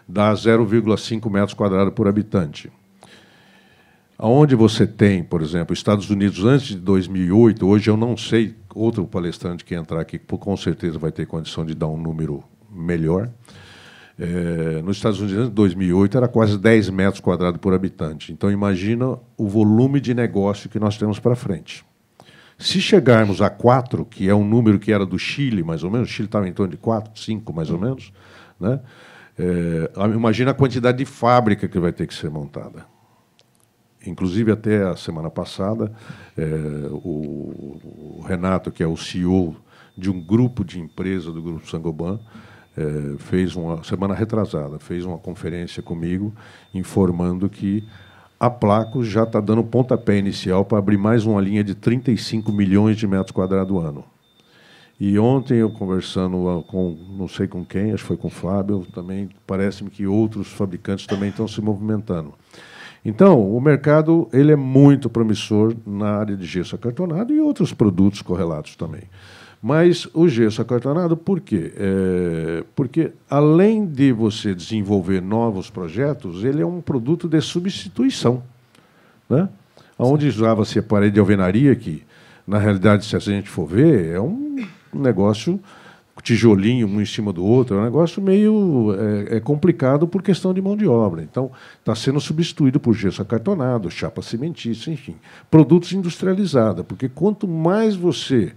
dá 0.08 0.34
0,5 0.34 1.30
metros 1.30 1.54
quadrados 1.54 1.94
por 1.94 2.08
habitante. 2.08 2.72
Aonde 4.18 4.56
você 4.56 4.88
tem, 4.88 5.24
por 5.24 5.42
exemplo, 5.42 5.74
Estados 5.74 6.10
Unidos 6.10 6.44
antes 6.46 6.68
de 6.68 6.78
2008, 6.78 7.68
hoje 7.68 7.90
eu 7.90 7.98
não 7.98 8.16
sei, 8.16 8.56
outro 8.74 9.06
palestrante 9.06 9.66
que 9.66 9.76
entrar 9.76 10.00
aqui 10.00 10.18
com 10.18 10.56
certeza 10.56 10.98
vai 10.98 11.12
ter 11.12 11.26
condição 11.26 11.66
de 11.66 11.76
dar 11.76 11.88
um 11.88 11.98
número 11.98 12.44
melhor. 12.72 13.30
É, 14.18 14.82
nos 14.82 14.96
Estados 14.96 15.20
Unidos, 15.20 15.50
em 15.50 15.52
2008, 15.52 16.18
era 16.18 16.28
quase 16.30 16.58
10 16.58 16.90
metros 16.92 17.20
quadrados 17.20 17.60
por 17.60 17.74
habitante. 17.74 18.32
Então, 18.32 18.50
imagina 18.50 19.20
o 19.38 19.48
volume 19.50 20.00
de 20.00 20.14
negócio 20.14 20.70
que 20.70 20.80
nós 20.80 20.98
temos 20.98 21.20
para 21.20 21.36
frente. 21.36 21.86
Se 22.58 22.80
chegarmos 22.80 23.42
a 23.42 23.50
4, 23.50 24.06
que 24.06 24.30
é 24.30 24.34
um 24.34 24.48
número 24.48 24.80
que 24.80 24.92
era 24.92 25.06
do 25.06 25.20
Chile, 25.20 25.64
mais 25.64 25.84
ou 25.84 25.92
menos, 25.92 26.10
o 26.10 26.12
Chile 26.12 26.28
estava 26.28 26.48
em 26.48 26.54
torno 26.54 26.72
de 26.72 26.78
4, 26.78 27.20
5, 27.20 27.54
mais 27.54 27.70
ou 27.70 27.78
menos, 27.78 28.14
né? 28.60 28.80
É, 29.38 29.92
imagina 30.14 30.52
a 30.52 30.54
quantidade 30.54 30.98
de 30.98 31.06
fábrica 31.06 31.68
que 31.68 31.78
vai 31.78 31.92
ter 31.92 32.08
que 32.08 32.14
ser 32.14 32.30
montada. 32.30 32.86
Inclusive, 34.08 34.52
até 34.52 34.84
a 34.84 34.96
semana 34.96 35.30
passada, 35.30 35.92
é, 36.38 36.46
o, 36.90 38.20
o, 38.20 38.26
Renato, 38.26 38.72
que 38.72 38.82
é 38.82 38.88
o 38.88 38.96
CEO 38.96 39.56
de 39.98 40.10
um 40.10 40.22
grupo 40.22 40.64
de 40.64 40.80
empresa 40.80 41.32
do 41.32 41.42
Grupo 41.42 41.68
Sangoban, 41.68 42.20
é, 42.78 43.18
fez 43.18 43.56
uma 43.56 43.84
semana 43.84 44.14
retrasada, 44.14 44.80
fez 44.80 45.06
uma 45.06 45.18
conferência 45.18 45.82
comigo 45.82 46.34
informando 46.74 47.50
que 47.50 47.84
a 48.46 48.50
Placo 48.50 49.04
já 49.04 49.24
está 49.24 49.42
dando 49.42 49.64
pontapé 49.64 50.20
inicial 50.20 50.64
para 50.64 50.78
abrir 50.78 50.98
mais 50.98 51.26
uma 51.26 51.42
linha 51.42 51.64
de 51.64 51.74
35 51.74 52.52
milhões 52.52 52.96
de 52.96 53.08
metros 53.08 53.32
quadrados 53.32 53.84
ano. 53.84 54.04
E 55.00 55.18
ontem 55.18 55.56
eu 55.56 55.72
conversando 55.72 56.48
ah, 56.48 56.64
com 56.64 56.96
não 57.18 57.28
sei 57.28 57.48
com 57.48 57.66
quem, 57.66 57.92
acho 57.92 58.04
que 58.04 58.08
foi 58.08 58.18
com 58.18 58.28
o 58.28 58.32
Fábio, 58.32 58.86
também 58.94 59.30
parece-me 59.48 59.90
que 59.90 60.06
outros 60.06 60.48
fabricantes 60.50 61.08
também 61.08 61.30
estão 61.30 61.48
se 61.48 61.60
movimentando. 61.60 62.34
Então, 63.04 63.42
o 63.52 63.60
mercado 63.60 64.30
ele 64.32 64.52
é 64.52 64.56
muito 64.56 65.10
promissor 65.10 65.76
na 65.86 66.12
área 66.12 66.38
de 66.38 66.46
gesso 66.46 66.76
acartonado 66.76 67.34
e 67.34 67.40
outros 67.40 67.74
produtos 67.74 68.22
correlatos 68.22 68.76
também. 68.76 69.04
Mas 69.68 70.08
o 70.14 70.28
gesso 70.28 70.62
acartonado, 70.62 71.18
por 71.18 71.40
quê? 71.40 71.74
É, 71.76 72.64
porque, 72.76 73.14
além 73.28 73.84
de 73.84 74.12
você 74.12 74.54
desenvolver 74.54 75.24
novos 75.24 75.72
projetos, 75.72 76.44
ele 76.44 76.62
é 76.62 76.66
um 76.68 76.80
produto 76.80 77.28
de 77.28 77.42
substituição. 77.42 78.44
Né? 79.28 79.50
Onde 79.98 80.28
usava-se 80.28 80.78
a 80.78 80.84
parede 80.84 81.16
de 81.16 81.20
alvenaria, 81.20 81.76
que, 81.76 82.04
na 82.46 82.60
realidade, 82.60 83.06
se 83.06 83.16
a 83.16 83.20
gente 83.20 83.50
for 83.50 83.66
ver, 83.66 84.14
é 84.14 84.22
um 84.22 84.64
negócio 84.94 85.60
tijolinho 86.22 86.88
um 86.88 87.02
em 87.02 87.06
cima 87.06 87.34
do 87.34 87.44
outro, 87.44 87.76
é 87.76 87.80
um 87.80 87.84
negócio 87.86 88.22
meio 88.22 88.96
é, 89.00 89.38
é 89.38 89.40
complicado 89.40 90.08
por 90.08 90.22
questão 90.22 90.54
de 90.54 90.62
mão 90.62 90.78
de 90.78 90.86
obra. 90.86 91.24
Então, 91.24 91.50
está 91.80 91.96
sendo 91.96 92.22
substituído 92.22 92.80
por 92.80 92.94
gesso 92.94 93.20
acartonado, 93.20 93.90
chapa 93.90 94.22
cimentícia, 94.22 94.92
enfim, 94.92 95.16
produtos 95.50 95.92
industrializados, 95.92 96.86
porque 96.86 97.10
quanto 97.10 97.48
mais 97.48 97.96
você 97.96 98.54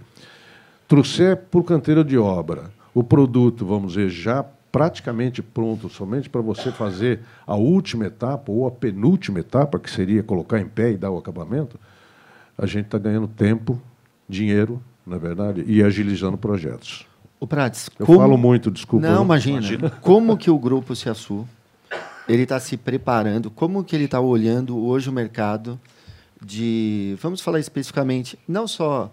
trouxer 0.89 1.37
por 1.37 1.63
canteiro 1.63 2.03
de 2.03 2.17
obra 2.17 2.71
o 2.95 3.03
produto, 3.03 3.63
vamos 3.63 3.93
dizer, 3.93 4.09
já 4.09 4.43
praticamente 4.71 5.41
pronto, 5.41 5.87
somente 5.87 6.27
para 6.27 6.41
você 6.41 6.71
fazer 6.71 7.19
a 7.45 7.55
última 7.55 8.07
etapa 8.07 8.51
ou 8.51 8.67
a 8.67 8.71
penúltima 8.71 9.39
etapa, 9.39 9.79
que 9.79 9.89
seria 9.89 10.23
colocar 10.23 10.59
em 10.59 10.67
pé 10.67 10.91
e 10.91 10.97
dar 10.97 11.11
o 11.11 11.17
acabamento, 11.17 11.79
a 12.57 12.65
gente 12.65 12.85
está 12.85 12.97
ganhando 12.97 13.27
tempo, 13.27 13.79
dinheiro, 14.27 14.81
na 15.05 15.15
é 15.15 15.19
verdade, 15.19 15.63
e 15.65 15.81
agilizando 15.83 16.37
projetos. 16.37 17.05
O 17.39 17.47
Prates, 17.47 17.89
eu 17.97 18.05
como... 18.05 18.19
falo 18.19 18.37
muito, 18.37 18.69
desculpa. 18.69 19.07
Não, 19.07 19.23
imagina. 19.23 19.59
imagina. 19.59 19.89
Como 20.01 20.35
que 20.35 20.51
o 20.51 20.57
grupo 20.57 20.95
Ciaçu 20.95 21.47
ele 22.27 22.43
está 22.43 22.59
se 22.59 22.75
preparando? 22.75 23.49
Como 23.49 23.83
que 23.83 23.95
ele 23.95 24.05
está 24.05 24.19
olhando 24.19 24.77
hoje 24.77 25.09
o 25.09 25.13
mercado 25.13 25.79
de, 26.43 27.15
vamos 27.21 27.41
falar 27.41 27.59
especificamente, 27.59 28.37
não 28.47 28.67
só 28.67 29.11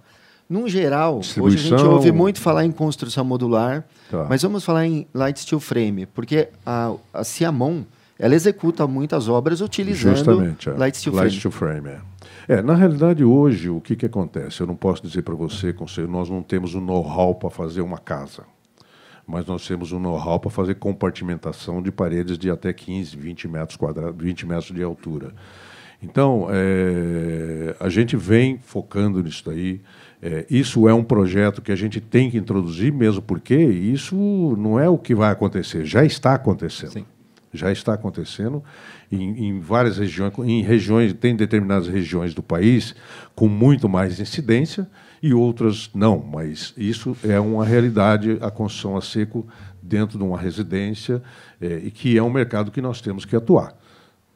Num 0.48 0.68
geral, 0.68 1.20
hoje 1.40 1.56
a 1.56 1.60
gente 1.60 1.82
ouve 1.82 2.12
muito 2.12 2.40
falar 2.40 2.64
em 2.64 2.70
construção 2.70 3.24
modular, 3.24 3.84
tá. 4.10 4.26
mas 4.28 4.42
vamos 4.42 4.64
falar 4.64 4.86
em 4.86 5.06
light 5.12 5.40
steel 5.40 5.58
frame, 5.58 6.06
porque 6.06 6.48
a, 6.64 6.94
a 7.12 7.24
Ciamon 7.24 7.82
ela 8.18 8.34
executa 8.34 8.86
muitas 8.86 9.28
obras 9.28 9.60
utilizando 9.60 10.16
Justamente, 10.16 10.68
é. 10.68 10.72
light 10.72 10.96
steel 10.96 11.14
light 11.14 11.36
Steel 11.36 11.52
frame 11.52 11.88
é. 11.88 12.00
é. 12.48 12.62
na 12.62 12.74
realidade, 12.74 13.22
hoje, 13.22 13.68
o 13.68 13.80
que, 13.80 13.94
que 13.94 14.06
acontece? 14.06 14.60
Eu 14.60 14.66
não 14.66 14.76
posso 14.76 15.02
dizer 15.02 15.22
para 15.22 15.34
você, 15.34 15.72
conselho, 15.72 16.08
nós 16.08 16.30
não 16.30 16.42
temos 16.42 16.74
o 16.74 16.78
um 16.78 16.80
know-how 16.80 17.34
para 17.34 17.50
fazer 17.50 17.82
uma 17.82 17.98
casa, 17.98 18.44
mas 19.26 19.44
nós 19.46 19.66
temos 19.66 19.92
o 19.92 19.96
um 19.96 20.00
know-how 20.00 20.38
para 20.38 20.50
fazer 20.50 20.76
compartimentação 20.76 21.82
de 21.82 21.90
paredes 21.90 22.38
de 22.38 22.50
até 22.50 22.72
15, 22.72 23.16
20 23.16 23.48
metros 23.48 23.76
quadrados, 23.76 24.16
20 24.22 24.46
metros 24.46 24.74
de 24.74 24.82
altura. 24.82 25.34
Então, 26.02 26.46
é, 26.50 27.74
a 27.80 27.88
gente 27.88 28.16
vem 28.16 28.58
focando 28.58 29.22
nisso 29.22 29.42
daí. 29.46 29.80
É, 30.22 30.46
isso 30.48 30.88
é 30.88 30.94
um 30.94 31.04
projeto 31.04 31.60
que 31.60 31.70
a 31.70 31.76
gente 31.76 32.00
tem 32.00 32.30
que 32.30 32.38
introduzir, 32.38 32.92
mesmo 32.92 33.20
porque 33.20 33.54
isso 33.54 34.16
não 34.58 34.78
é 34.78 34.88
o 34.88 34.98
que 34.98 35.14
vai 35.14 35.30
acontecer, 35.30 35.84
já 35.84 36.04
está 36.04 36.34
acontecendo. 36.34 36.92
Sim. 36.92 37.06
Já 37.52 37.72
está 37.72 37.94
acontecendo 37.94 38.62
em, 39.10 39.46
em, 39.46 39.60
várias 39.60 39.98
regiões, 39.98 40.32
em 40.40 40.62
regiões, 40.62 41.12
tem 41.14 41.34
determinadas 41.34 41.88
regiões 41.88 42.34
do 42.34 42.42
país 42.42 42.94
com 43.34 43.48
muito 43.48 43.88
mais 43.88 44.20
incidência 44.20 44.86
e 45.22 45.32
outras 45.32 45.90
não, 45.94 46.18
mas 46.18 46.74
isso 46.76 47.16
é 47.24 47.40
uma 47.40 47.64
realidade, 47.64 48.36
a 48.40 48.50
construção 48.50 48.96
a 48.96 49.00
seco 49.00 49.46
dentro 49.82 50.18
de 50.18 50.24
uma 50.24 50.38
residência, 50.38 51.22
é, 51.60 51.80
e 51.84 51.90
que 51.90 52.18
é 52.18 52.22
um 52.22 52.30
mercado 52.30 52.70
que 52.70 52.82
nós 52.82 53.00
temos 53.00 53.24
que 53.24 53.36
atuar. 53.36 53.74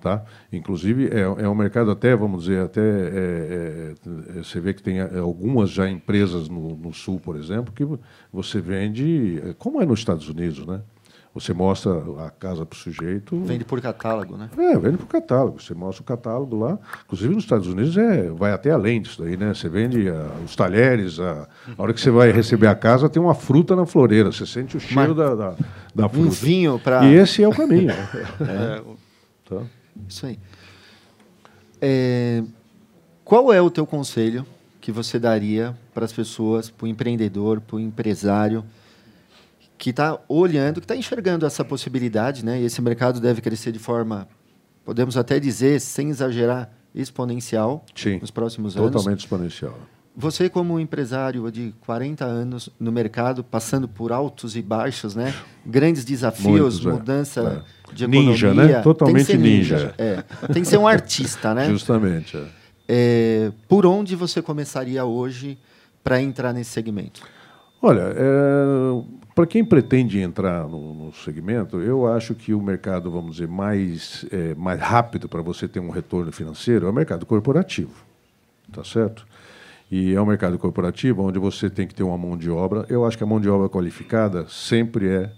Tá? 0.01 0.25
Inclusive, 0.51 1.09
é, 1.09 1.21
é 1.21 1.49
um 1.49 1.55
mercado 1.55 1.91
até, 1.91 2.17
vamos 2.17 2.45
dizer, 2.45 2.63
até 2.63 2.81
é, 2.81 3.95
é, 4.39 4.43
você 4.43 4.59
vê 4.59 4.73
que 4.73 4.83
tem 4.83 4.99
é, 4.99 5.19
algumas 5.19 5.69
já 5.69 5.91
empresas 5.91 6.49
no, 6.49 6.75
no, 6.75 6.93
Sul, 6.95 7.21
por 7.21 7.37
exemplo, 7.37 7.71
que 7.71 7.87
você 8.33 8.63
vende, 8.63 9.43
como 9.59 9.83
é 9.83 9.85
nos 9.85 9.99
Estados 9.99 10.27
Unidos, 10.27 10.65
né? 10.67 10.81
Você 11.33 11.53
mostra 11.53 11.93
a 12.27 12.31
casa 12.31 12.67
para 12.67 12.75
o 12.75 12.79
sujeito. 12.79 13.39
Vende 13.45 13.65
por 13.65 13.81
catálogo, 13.81 14.37
né? 14.37 14.51
É, 14.59 14.77
vende 14.77 14.97
por 14.97 15.07
catálogo. 15.07 15.63
Você 15.63 15.75
mostra 15.75 16.03
o 16.03 16.05
catálogo 16.05 16.59
lá. 16.59 16.77
Inclusive 17.05 17.33
nos 17.33 17.45
Estados 17.45 17.69
Unidos 17.69 17.97
é, 17.97 18.31
vai 18.31 18.51
até 18.51 18.73
além 18.73 19.01
disso 19.01 19.23
daí, 19.23 19.37
né? 19.37 19.55
Você 19.55 19.69
vende 19.69 20.09
a, 20.09 20.27
os 20.45 20.57
talheres, 20.57 21.21
a, 21.21 21.47
a, 21.79 21.83
hora 21.83 21.93
que 21.95 22.01
você 22.01 22.11
vai 22.11 22.33
receber 22.33 22.67
a 22.67 22.75
casa, 22.75 23.09
tem 23.09 23.23
uma 23.23 23.35
fruta 23.35 23.77
na 23.77 23.87
floreira. 23.87 24.33
Você 24.33 24.45
sente 24.45 24.77
o 24.77 24.81
cheiro 24.81 25.15
Mas, 25.15 25.17
da, 25.17 25.35
da, 25.37 25.55
da, 25.95 26.09
fruta. 26.09 26.27
Um 26.27 26.31
vinho 26.31 26.81
para. 26.81 27.07
E 27.07 27.15
esse 27.15 27.45
é 27.45 27.49
o 27.49 27.53
caminho. 27.53 27.93
é. 28.43 28.83
Tá. 29.49 29.63
Isso 30.11 30.27
aí. 30.27 30.39
É, 31.81 32.43
qual 33.25 33.53
é 33.53 33.61
o 33.61 33.71
teu 33.71 33.87
conselho 33.87 34.45
que 34.81 34.91
você 34.91 35.19
daria 35.19 35.77
para 35.95 36.05
as 36.05 36.13
pessoas, 36.13 36.69
para 36.69 36.85
o 36.85 36.89
empreendedor, 36.89 37.61
para 37.61 37.77
o 37.77 37.81
empresário 37.81 38.65
que 39.79 39.91
está 39.91 40.19
olhando, 40.29 40.81
que 40.81 40.85
está 40.85 40.97
enxergando 40.97 41.47
essa 41.47 41.65
possibilidade, 41.65 42.45
né? 42.45 42.61
E 42.61 42.65
esse 42.65 42.83
mercado 42.83 43.19
deve 43.19 43.41
crescer 43.41 43.73
de 43.73 43.79
forma, 43.79 44.29
podemos 44.85 45.17
até 45.17 45.41
dizer, 45.41 45.81
sem 45.81 46.11
exagerar, 46.11 46.71
exponencial 46.95 47.85
Sim, 47.95 48.19
nos 48.19 48.31
próximos 48.31 48.75
totalmente 48.75 48.91
anos. 48.91 49.03
Totalmente 49.03 49.21
exponencial. 49.21 49.79
Você, 50.17 50.49
como 50.51 50.81
empresário 50.81 51.51
de 51.51 51.73
40 51.87 52.25
anos 52.25 52.69
no 52.81 52.91
mercado, 52.91 53.45
passando 53.45 53.87
por 53.87 54.13
altos 54.13 54.57
e 54.57 54.63
baixos, 54.63 55.15
né? 55.15 55.33
grandes 55.65 56.05
desafios, 56.05 56.81
Muitos, 56.81 56.87
é. 56.87 56.91
mudança 56.91 57.65
é. 57.91 57.95
de 57.95 58.05
economia. 58.05 58.31
Ninja, 58.31 58.55
né? 58.55 58.81
Totalmente 58.81 59.37
ninja. 59.37 59.77
ninja. 59.77 59.95
É. 59.97 60.23
Tem 60.53 60.63
que 60.63 60.69
ser 60.69 60.79
um 60.79 60.87
artista, 60.87 61.55
né? 61.55 61.69
Justamente. 61.69 62.37
É. 62.37 62.45
É, 62.93 63.53
por 63.69 63.87
onde 63.87 64.17
você 64.17 64.43
começaria 64.43 65.05
hoje 65.05 65.57
para 66.03 66.21
entrar 66.21 66.53
nesse 66.53 66.71
segmento? 66.71 67.23
Olha, 67.81 68.03
é, 68.03 69.03
para 69.33 69.47
quem 69.47 69.65
pretende 69.65 70.21
entrar 70.21 70.67
no, 70.67 70.93
no, 70.93 71.15
segmento, 71.15 71.81
eu 71.81 72.07
acho 72.13 72.35
que 72.35 72.53
o 72.53 72.61
mercado, 72.61 73.11
vamos 73.11 73.37
dizer, 73.37 73.49
mais, 73.49 74.27
mais 74.57 74.81
rápido 74.81 75.29
para 75.29 75.41
você 75.41 75.69
ter 75.69 75.79
um 75.79 75.89
retorno 75.89 76.33
financeiro 76.33 76.87
é 76.87 76.91
o 76.91 76.93
mercado 76.93 77.25
corporativo. 77.25 77.95
Tá 78.73 78.85
certo? 78.85 79.27
E 79.91 80.15
é 80.15 80.21
um 80.21 80.27
mercado 80.27 80.57
corporativo 80.59 81.23
onde 81.23 81.39
você 81.39 81.69
tem 81.69 81.87
que 81.87 81.95
ter 81.95 82.03
uma 82.03 82.17
mão 82.17 82.37
de 82.37 82.49
obra. 82.49 82.87
Eu 82.89 83.05
acho 83.05 83.19
que 83.19 83.25
a 83.25 83.27
mão 83.27 83.41
de 83.41 83.49
obra 83.49 83.69
qualificada 83.69 84.47
sempre 84.49 85.09
é, 85.09 85.31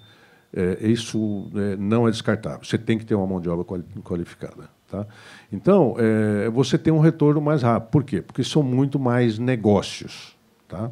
é 0.55 0.87
isso 0.87 1.51
é, 1.55 1.77
não 1.77 2.07
é 2.07 2.11
descartável. 2.11 2.62
Você 2.62 2.77
tem 2.77 2.99
que 2.99 3.07
ter 3.07 3.15
uma 3.15 3.27
mão 3.27 3.41
de 3.41 3.49
obra 3.49 3.65
qualificada. 4.05 4.69
Tá? 4.91 5.07
Então, 5.51 5.97
é, 5.97 6.51
você 6.51 6.77
tem 6.77 6.93
um 6.93 6.99
retorno 6.99 7.41
mais 7.41 7.62
rápido. 7.62 7.88
Por 7.88 8.05
quê? 8.05 8.21
Porque 8.21 8.45
são 8.45 8.62
muito 8.62 8.99
mais 8.99 9.38
negócios. 9.38 10.37
Tá? 10.69 10.91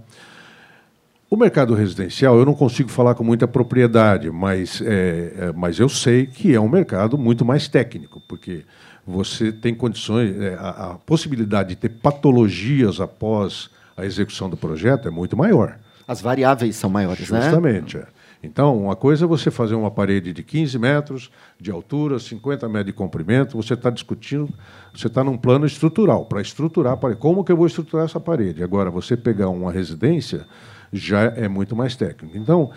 O 1.29 1.37
mercado 1.37 1.75
residencial, 1.75 2.37
eu 2.38 2.44
não 2.44 2.55
consigo 2.55 2.88
falar 2.88 3.14
com 3.14 3.23
muita 3.23 3.46
propriedade, 3.46 4.31
mas, 4.31 4.83
é, 4.85 5.33
é, 5.37 5.53
mas 5.53 5.79
eu 5.79 5.88
sei 5.88 6.27
que 6.27 6.53
é 6.53 6.61
um 6.61 6.68
mercado 6.68 7.16
muito 7.16 7.44
mais 7.44 7.68
técnico, 7.68 8.20
porque 8.27 8.64
você 9.11 9.53
tem 9.53 9.75
condições, 9.75 10.38
é, 10.40 10.55
a, 10.55 10.68
a, 10.68 10.94
possibilidade 10.94 11.70
de 11.70 11.77
ter 11.77 11.88
patologias 11.88 13.01
após 13.01 13.68
a 13.96 14.05
execução 14.05 14.49
do 14.49 14.57
projeto 14.57 15.09
é 15.09 15.11
muito 15.11 15.37
maior. 15.37 15.79
As 16.07 16.20
variáveis 16.20 16.77
são 16.77 16.88
maiores, 16.88 17.18
Justamente, 17.27 17.42
né? 17.42 17.51
Justamente. 17.51 17.96
É. 17.99 18.07
Então, 18.42 18.77
uma 18.85 18.96
coisa 18.96 19.27
é 19.27 19.29
você 19.29 19.51
fazer 19.51 19.75
uma 19.75 19.90
parede 19.90 20.33
de 20.33 20.42
15 20.42 20.79
metros 20.79 21.31
de 21.61 21.70
altura, 21.70 22.18
50 22.18 22.66
metros 22.68 22.87
de 22.87 22.92
comprimento, 22.92 23.57
você 23.57 23.75
está 23.75 23.90
discutindo, 23.90 24.49
você 24.94 25.09
está 25.09 25.23
num 25.23 25.37
plano 25.37 25.66
estrutural, 25.66 26.25
para 26.25 26.40
estruturar 26.40 26.94
a 26.94 26.96
parede. 26.96 27.20
Como 27.20 27.44
que 27.44 27.53
eu 27.53 27.57
vou 27.57 27.66
estruturar 27.66 28.07
essa 28.07 28.18
parede? 28.18 28.62
Agora, 28.62 28.90
você 28.90 29.14
pegar 29.14 29.51
uma 29.51 29.70
residência 29.70 30.46
já 30.90 31.25
é 31.25 31.49
muito 31.49 31.77
mais 31.77 31.94
técnico. 31.96 32.37
Então, 32.37 32.70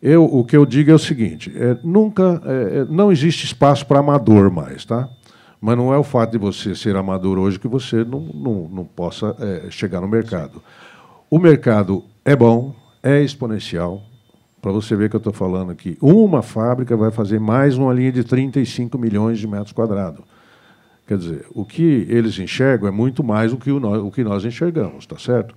eu, 0.00 0.24
o 0.24 0.44
que 0.44 0.56
eu 0.56 0.64
digo 0.64 0.92
é 0.92 0.94
o 0.94 0.98
seguinte: 0.98 1.52
é, 1.56 1.76
nunca, 1.82 2.40
é, 2.44 2.78
é 2.78 2.84
não 2.84 3.10
existe 3.10 3.44
espaço 3.44 3.84
para 3.86 3.98
amador 3.98 4.50
mais, 4.50 4.84
tá? 4.84 5.08
Mas 5.60 5.76
não 5.76 5.92
é 5.92 5.98
o 5.98 6.04
fato 6.04 6.32
de 6.32 6.38
você 6.38 6.74
ser 6.74 6.94
amador 6.96 7.38
hoje 7.38 7.58
que 7.58 7.66
você 7.66 8.04
não, 8.04 8.20
não, 8.20 8.68
não 8.68 8.84
possa 8.84 9.34
é, 9.38 9.70
chegar 9.70 10.00
no 10.00 10.08
mercado. 10.08 10.62
O 11.28 11.38
mercado 11.38 12.04
é 12.24 12.36
bom, 12.36 12.74
é 13.02 13.22
exponencial. 13.22 14.02
Para 14.62 14.72
você 14.72 14.96
ver 14.96 15.08
que 15.08 15.16
eu 15.16 15.18
estou 15.18 15.32
falando 15.32 15.70
aqui, 15.70 15.96
uma 16.00 16.42
fábrica 16.42 16.96
vai 16.96 17.10
fazer 17.10 17.38
mais 17.38 17.76
uma 17.76 17.92
linha 17.92 18.10
de 18.12 18.24
35 18.24 18.96
milhões 18.98 19.38
de 19.38 19.46
metros 19.46 19.72
quadrados. 19.72 20.24
Quer 21.06 21.16
dizer, 21.16 21.46
o 21.54 21.64
que 21.64 22.06
eles 22.08 22.38
enxergam 22.38 22.86
é 22.86 22.90
muito 22.90 23.24
mais 23.24 23.52
do 23.52 23.56
que 23.56 23.70
o, 23.70 23.80
nós, 23.80 24.02
o 24.02 24.10
que 24.10 24.22
nós 24.22 24.44
enxergamos, 24.44 25.06
tá 25.06 25.18
certo? 25.18 25.54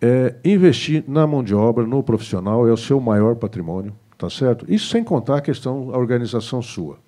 É, 0.00 0.34
investir 0.44 1.04
na 1.08 1.26
mão 1.26 1.42
de 1.42 1.54
obra, 1.54 1.86
no 1.86 2.02
profissional, 2.02 2.68
é 2.68 2.72
o 2.72 2.76
seu 2.76 3.00
maior 3.00 3.36
patrimônio, 3.36 3.94
tá 4.18 4.28
certo? 4.28 4.66
Isso 4.68 4.88
sem 4.88 5.02
contar 5.02 5.38
a 5.38 5.40
questão 5.40 5.86
da 5.90 5.96
organização 5.96 6.60
sua. 6.60 6.98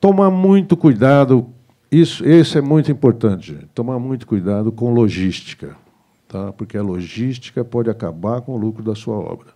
Tomar 0.00 0.30
muito 0.30 0.76
cuidado, 0.76 1.48
isso, 1.90 2.26
esse 2.26 2.58
é 2.58 2.60
muito 2.60 2.90
importante, 2.92 3.56
tomar 3.74 3.98
muito 3.98 4.26
cuidado 4.26 4.70
com 4.70 4.92
logística, 4.92 5.76
tá? 6.28 6.52
porque 6.52 6.76
a 6.76 6.82
logística 6.82 7.64
pode 7.64 7.88
acabar 7.88 8.40
com 8.42 8.52
o 8.52 8.56
lucro 8.56 8.82
da 8.82 8.94
sua 8.94 9.16
obra. 9.16 9.48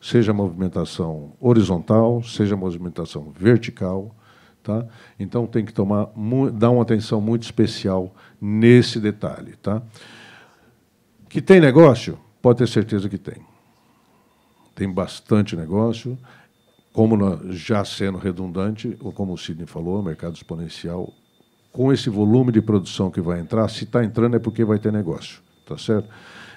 Seja 0.00 0.32
movimentação 0.32 1.32
horizontal, 1.40 2.22
seja 2.22 2.56
movimentação 2.56 3.32
vertical. 3.36 4.14
Tá? 4.62 4.84
Então 5.18 5.46
tem 5.46 5.64
que 5.64 5.72
tomar, 5.72 6.08
dar 6.54 6.70
uma 6.70 6.82
atenção 6.82 7.20
muito 7.20 7.42
especial 7.42 8.14
nesse 8.40 9.00
detalhe. 9.00 9.56
Tá? 9.56 9.82
Que 11.28 11.42
tem 11.42 11.60
negócio? 11.60 12.18
Pode 12.40 12.58
ter 12.58 12.68
certeza 12.68 13.08
que 13.08 13.18
tem. 13.18 13.44
Tem 14.74 14.90
bastante 14.90 15.56
negócio 15.56 16.16
como 16.92 17.40
já 17.50 17.84
sendo 17.84 18.18
redundante, 18.18 18.96
ou 19.00 19.12
como 19.12 19.32
o 19.32 19.38
Sidney 19.38 19.66
falou, 19.66 20.02
mercado 20.02 20.34
exponencial, 20.34 21.12
com 21.72 21.92
esse 21.92 22.10
volume 22.10 22.52
de 22.52 22.60
produção 22.60 23.10
que 23.10 23.20
vai 23.20 23.40
entrar, 23.40 23.66
se 23.68 23.84
está 23.84 24.04
entrando 24.04 24.36
é 24.36 24.38
porque 24.38 24.64
vai 24.64 24.78
ter 24.78 24.92
negócio, 24.92 25.40
tá 25.66 25.78
certo? 25.78 26.08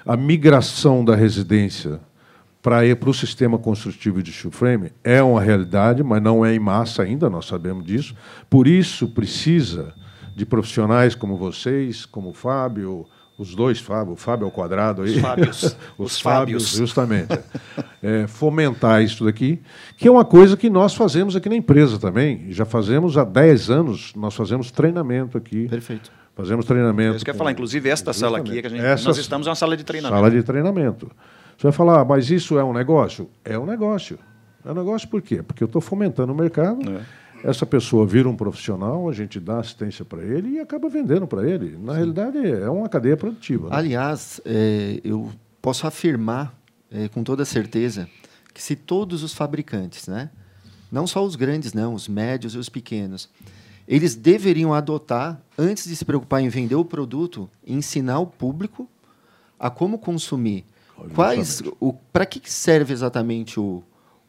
A 0.06 0.18
migração 0.18 1.06
da 1.06 1.16
residência 1.16 2.00
para 2.62 2.86
ir 2.86 2.96
para 2.98 3.10
o 3.10 3.14
sistema 3.14 3.58
construtivo 3.58 4.22
de 4.22 4.34
steel 4.34 4.52
frame 4.52 4.92
é 5.04 5.22
uma 5.22 5.42
realidade, 5.42 6.04
mas 6.04 6.22
não 6.22 6.44
é 6.44 6.54
em 6.54 6.60
massa 6.60 7.04
ainda, 7.04 7.30
nós 7.30 7.46
sabemos 7.46 7.86
disso. 7.86 8.16
Por 8.50 8.68
isso 8.68 9.08
precisa 9.08 9.94
de 10.36 10.46
profissionais 10.46 11.16
como 11.16 11.38
vocês, 11.38 12.06
como 12.06 12.30
o 12.30 12.34
Fábio, 12.34 13.06
os 13.38 13.54
dois 13.54 13.80
Fábio, 13.80 14.14
o 14.14 14.16
Fábio 14.16 14.46
ao 14.46 14.52
quadrado 14.52 15.02
aí. 15.02 15.16
Os 15.16 15.22
Fábios. 15.22 15.64
os, 15.98 16.14
os 16.14 16.22
Fábios, 16.22 16.68
justamente. 16.70 17.38
É, 18.02 18.28
fomentar 18.28 19.04
isso 19.04 19.26
daqui, 19.26 19.60
que 19.98 20.08
é 20.08 20.12
uma 20.12 20.24
coisa 20.24 20.56
que 20.56 20.70
nós 20.70 20.96
fazemos 20.96 21.36
aqui 21.36 21.50
na 21.50 21.56
empresa 21.56 22.00
também. 22.00 22.46
Já 22.50 22.66
fazemos 22.66 23.18
há 23.18 23.24
10 23.24 23.70
anos, 23.70 24.14
nós 24.16 24.34
fazemos 24.34 24.72
treinamento 24.72 25.38
aqui. 25.38 25.68
Perfeito. 25.68 26.12
Fazemos 26.36 26.66
treinamento. 26.66 27.16
Isso 27.16 27.26
quer 27.26 27.36
falar, 27.36 27.52
inclusive, 27.52 27.90
esta 27.90 28.12
sala 28.12 28.40
aqui, 28.40 28.62
que 28.62 28.68
a 28.68 28.70
gente, 28.70 28.84
Essa, 28.84 29.06
nós 29.06 29.18
estamos 29.18 29.48
numa 29.48 29.56
sala 29.56 29.78
de 29.78 29.84
treinamento. 29.84 30.18
Sala 30.18 30.32
de 30.32 30.44
treinamento. 30.44 31.12
Você 31.58 31.64
vai 31.64 31.72
falar, 31.72 32.02
ah, 32.02 32.06
mas 32.06 32.30
isso 32.30 32.60
é 32.60 32.64
um 32.64 32.74
negócio? 32.74 33.30
É 33.44 33.58
um 33.58 33.66
negócio. 33.66 34.20
É 34.66 34.72
um 34.72 34.76
negócio 34.76 35.08
por 35.08 35.22
quê? 35.22 35.42
Porque 35.42 35.64
eu 35.64 35.68
estou 35.68 35.82
fomentando 35.82 36.34
o 36.34 36.36
mercado. 36.36 36.80
É 36.90 37.25
essa 37.46 37.66
pessoa 37.66 38.08
vira 38.08 38.28
um 38.28 38.36
profissional, 38.36 39.08
a 39.08 39.14
gente 39.14 39.40
dá 39.40 39.60
assistência 39.60 40.04
para 40.04 40.24
ele 40.24 40.56
e 40.56 40.60
acaba 40.60 40.90
vendendo 40.90 41.28
para 41.28 41.48
ele. 41.48 41.78
Na 41.78 41.94
Sim. 41.94 41.98
realidade, 42.00 42.38
é 42.40 42.70
uma 42.70 42.90
cadeia 42.90 43.16
produtiva. 43.16 43.70
Né? 43.70 43.76
Aliás, 43.76 44.42
é, 44.44 45.00
eu 45.04 45.32
posso 45.62 45.86
afirmar 45.86 46.60
é, 46.92 47.08
com 47.08 47.24
toda 47.24 47.46
certeza 47.46 48.10
que 48.52 48.62
se 48.62 48.76
todos 48.76 49.22
os 49.22 49.34
fabricantes, 49.34 50.08
né, 50.08 50.32
não 50.92 51.06
só 51.06 51.24
os 51.24 51.36
grandes, 51.36 51.72
não, 51.72 51.94
os 51.94 52.08
médios 52.08 52.56
e 52.56 52.58
os 52.58 52.68
pequenos, 52.68 53.30
eles 53.88 54.16
deveriam 54.16 54.74
adotar, 54.74 55.40
antes 55.56 55.86
de 55.86 55.96
se 55.96 56.04
preocupar 56.04 56.42
em 56.42 56.50
vender 56.50 56.76
o 56.76 56.84
produto, 56.84 57.48
ensinar 57.66 58.20
o 58.20 58.26
público 58.26 58.90
a 59.60 59.70
como 59.70 60.00
consumir. 60.00 60.66
Quais, 61.14 61.62
para 62.12 62.26
que 62.26 62.42
serve 62.50 62.92
exatamente 62.92 63.60
o, 63.60 63.84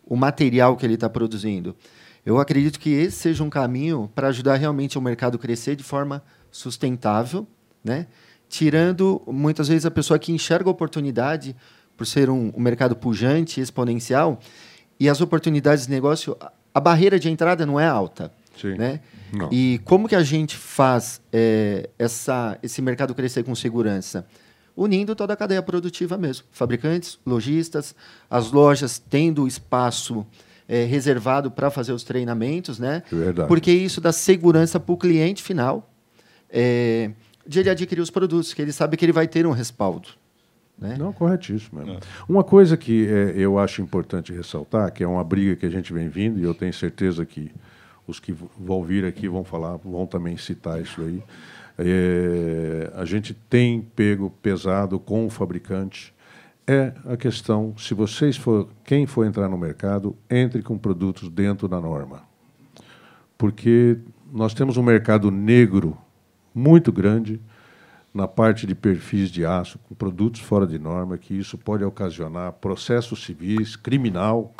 o 0.04 0.16
material 0.16 0.76
que 0.76 0.84
ele 0.84 0.94
está 0.94 1.08
produzindo? 1.08 1.74
Eu 2.26 2.40
acredito 2.40 2.80
que 2.80 2.90
esse 2.90 3.16
seja 3.16 3.44
um 3.44 3.48
caminho 3.48 4.10
para 4.12 4.26
ajudar 4.26 4.56
realmente 4.56 4.98
o 4.98 5.00
mercado 5.00 5.36
a 5.36 5.38
crescer 5.38 5.76
de 5.76 5.84
forma 5.84 6.24
sustentável, 6.50 7.46
né? 7.84 8.08
tirando 8.48 9.22
muitas 9.28 9.68
vezes 9.68 9.86
a 9.86 9.90
pessoa 9.92 10.18
que 10.18 10.32
enxerga 10.32 10.68
a 10.68 10.72
oportunidade 10.72 11.54
por 11.96 12.04
ser 12.04 12.28
um, 12.28 12.52
um 12.56 12.60
mercado 12.60 12.96
pujante, 12.96 13.60
exponencial, 13.60 14.40
e 14.98 15.08
as 15.08 15.20
oportunidades 15.20 15.86
de 15.86 15.92
negócio, 15.92 16.36
a 16.74 16.80
barreira 16.80 17.18
de 17.18 17.30
entrada 17.30 17.64
não 17.64 17.78
é 17.78 17.86
alta. 17.86 18.32
Sim. 18.60 18.74
Né? 18.74 19.00
Não. 19.32 19.48
E 19.52 19.80
como 19.84 20.08
que 20.08 20.16
a 20.16 20.22
gente 20.22 20.56
faz 20.56 21.20
é, 21.32 21.90
essa, 21.96 22.58
esse 22.60 22.82
mercado 22.82 23.14
crescer 23.14 23.44
com 23.44 23.54
segurança? 23.54 24.26
Unindo 24.76 25.14
toda 25.14 25.32
a 25.32 25.36
cadeia 25.36 25.62
produtiva 25.62 26.18
mesmo. 26.18 26.46
Fabricantes, 26.50 27.18
lojistas, 27.24 27.94
as 28.28 28.50
lojas 28.50 28.98
tendo 28.98 29.46
espaço 29.46 30.26
é, 30.68 30.84
reservado 30.84 31.50
para 31.50 31.70
fazer 31.70 31.92
os 31.92 32.02
treinamentos, 32.02 32.78
né? 32.78 33.02
Verdade. 33.10 33.48
Porque 33.48 33.70
isso 33.70 34.00
dá 34.00 34.12
segurança 34.12 34.80
para 34.80 34.92
o 34.92 34.96
cliente 34.96 35.42
final 35.42 35.90
é, 36.50 37.10
de 37.46 37.60
ele 37.60 37.70
adquirir 37.70 38.00
os 38.00 38.10
produtos, 38.10 38.52
que 38.52 38.60
ele 38.62 38.72
sabe 38.72 38.96
que 38.96 39.04
ele 39.04 39.12
vai 39.12 39.28
ter 39.28 39.46
um 39.46 39.52
respaldo. 39.52 40.08
Né? 40.78 40.96
Não, 40.98 41.12
corretíssimo. 41.12 41.80
É. 41.80 41.98
Uma 42.28 42.44
coisa 42.44 42.76
que 42.76 43.06
é, 43.06 43.34
eu 43.36 43.58
acho 43.58 43.80
importante 43.80 44.32
ressaltar, 44.32 44.92
que 44.92 45.02
é 45.02 45.08
uma 45.08 45.24
briga 45.24 45.56
que 45.56 45.64
a 45.64 45.70
gente 45.70 45.92
vem 45.92 46.08
vindo, 46.08 46.38
e 46.38 46.42
eu 46.42 46.54
tenho 46.54 46.72
certeza 46.72 47.24
que 47.24 47.50
os 48.06 48.20
que 48.20 48.32
vão 48.32 48.84
vir 48.84 49.04
aqui 49.04 49.28
vão 49.28 49.42
falar, 49.42 49.76
vão 49.76 50.06
também 50.06 50.36
citar 50.36 50.80
isso 50.80 51.00
aí. 51.00 51.22
É, 51.78 52.90
a 52.94 53.04
gente 53.04 53.34
tem 53.34 53.80
pego 53.80 54.30
pesado 54.42 54.98
com 54.98 55.26
o 55.26 55.30
fabricante. 55.30 56.14
É 56.68 56.92
a 57.04 57.16
questão, 57.16 57.74
se 57.78 57.94
vocês 57.94 58.36
for, 58.36 58.68
quem 58.84 59.06
for 59.06 59.24
entrar 59.24 59.48
no 59.48 59.56
mercado, 59.56 60.16
entre 60.28 60.62
com 60.62 60.76
produtos 60.76 61.28
dentro 61.28 61.68
da 61.68 61.80
norma. 61.80 62.22
Porque 63.38 63.98
nós 64.32 64.52
temos 64.52 64.76
um 64.76 64.82
mercado 64.82 65.30
negro 65.30 65.96
muito 66.52 66.90
grande, 66.90 67.40
na 68.12 68.26
parte 68.26 68.66
de 68.66 68.74
perfis 68.74 69.30
de 69.30 69.44
aço, 69.44 69.78
com 69.86 69.94
produtos 69.94 70.40
fora 70.40 70.66
de 70.66 70.78
norma, 70.78 71.18
que 71.18 71.38
isso 71.38 71.56
pode 71.56 71.84
ocasionar 71.84 72.54
processos 72.54 73.22
civis, 73.22 73.76
criminal. 73.76 74.52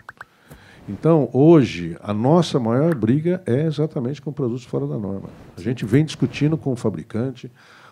Então, 0.89 1.29
hoje, 1.33 1.97
a 2.01 2.13
nossa 2.13 2.61
maior 2.61 2.95
briga 2.95 3.43
é 3.47 3.65
exatamente 3.65 4.23
com 4.23 4.33
produtos 4.33 4.65
fora 4.65 4.87
da 4.87 4.99
norma. 4.99 5.31
A 5.57 5.61
gente 5.61 5.85
vem 5.85 6.05
discutindo 6.05 6.57
com 6.57 6.73
o 6.73 6.77
fabricante, 6.77 7.51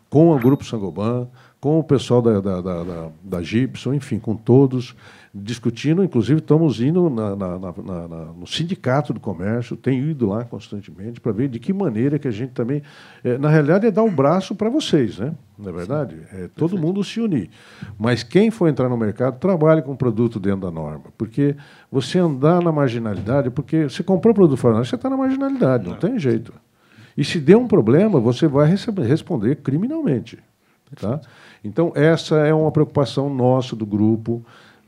com 0.08 0.30
o 0.30 0.38
Grupo 0.38 0.64
Sangoban, 0.64 1.28
com 1.64 1.78
o 1.78 1.82
pessoal 1.82 2.20
da, 2.20 2.40
da, 2.40 2.60
da, 2.60 2.84
da, 2.84 3.08
da 3.22 3.42
Gibson, 3.42 3.94
enfim, 3.94 4.18
com 4.18 4.36
todos, 4.36 4.94
discutindo, 5.34 6.04
inclusive 6.04 6.38
estamos 6.38 6.78
indo 6.78 7.08
na, 7.08 7.34
na, 7.34 7.58
na, 7.58 8.08
no 8.36 8.46
sindicato 8.46 9.14
do 9.14 9.18
comércio, 9.18 9.74
tenho 9.74 10.08
ido 10.08 10.28
lá 10.28 10.44
constantemente 10.44 11.20
para 11.20 11.32
ver 11.32 11.48
de 11.48 11.58
que 11.58 11.72
maneira 11.72 12.18
que 12.18 12.28
a 12.28 12.30
gente 12.30 12.52
também, 12.52 12.82
é, 13.24 13.38
na 13.38 13.48
realidade 13.48 13.86
é 13.86 13.90
dar 13.90 14.02
um 14.02 14.14
braço 14.14 14.54
para 14.54 14.68
vocês, 14.68 15.18
né? 15.18 15.34
Não 15.58 15.70
é 15.70 15.72
verdade? 15.72 16.18
É 16.34 16.48
todo 16.54 16.76
mundo 16.76 17.02
se 17.02 17.18
unir. 17.18 17.48
Mas 17.98 18.22
quem 18.22 18.50
for 18.50 18.68
entrar 18.68 18.88
no 18.90 18.96
mercado, 18.98 19.38
trabalhe 19.38 19.80
com 19.80 19.96
produto 19.96 20.38
dentro 20.38 20.60
da 20.60 20.70
norma, 20.70 21.04
porque 21.16 21.56
você 21.90 22.18
andar 22.18 22.62
na 22.62 22.70
marginalidade, 22.70 23.50
porque 23.50 23.84
você 23.84 24.02
comprou 24.02 24.34
produto 24.34 24.58
fora 24.58 24.84
você 24.84 24.94
está 24.94 25.08
na 25.08 25.16
marginalidade, 25.16 25.84
não, 25.84 25.92
não 25.92 25.98
tem 25.98 26.18
jeito. 26.18 26.52
E 27.16 27.24
se 27.24 27.38
der 27.38 27.56
um 27.56 27.68
problema, 27.68 28.18
você 28.18 28.46
vai 28.46 28.68
receber, 28.68 29.04
responder 29.04 29.56
criminalmente. 29.56 30.38
Tá? 31.00 31.20
Então, 31.62 31.92
essa 31.94 32.36
é 32.46 32.52
uma 32.52 32.70
preocupação 32.70 33.32
nossa 33.32 33.74
do 33.74 33.86
grupo, 33.86 34.44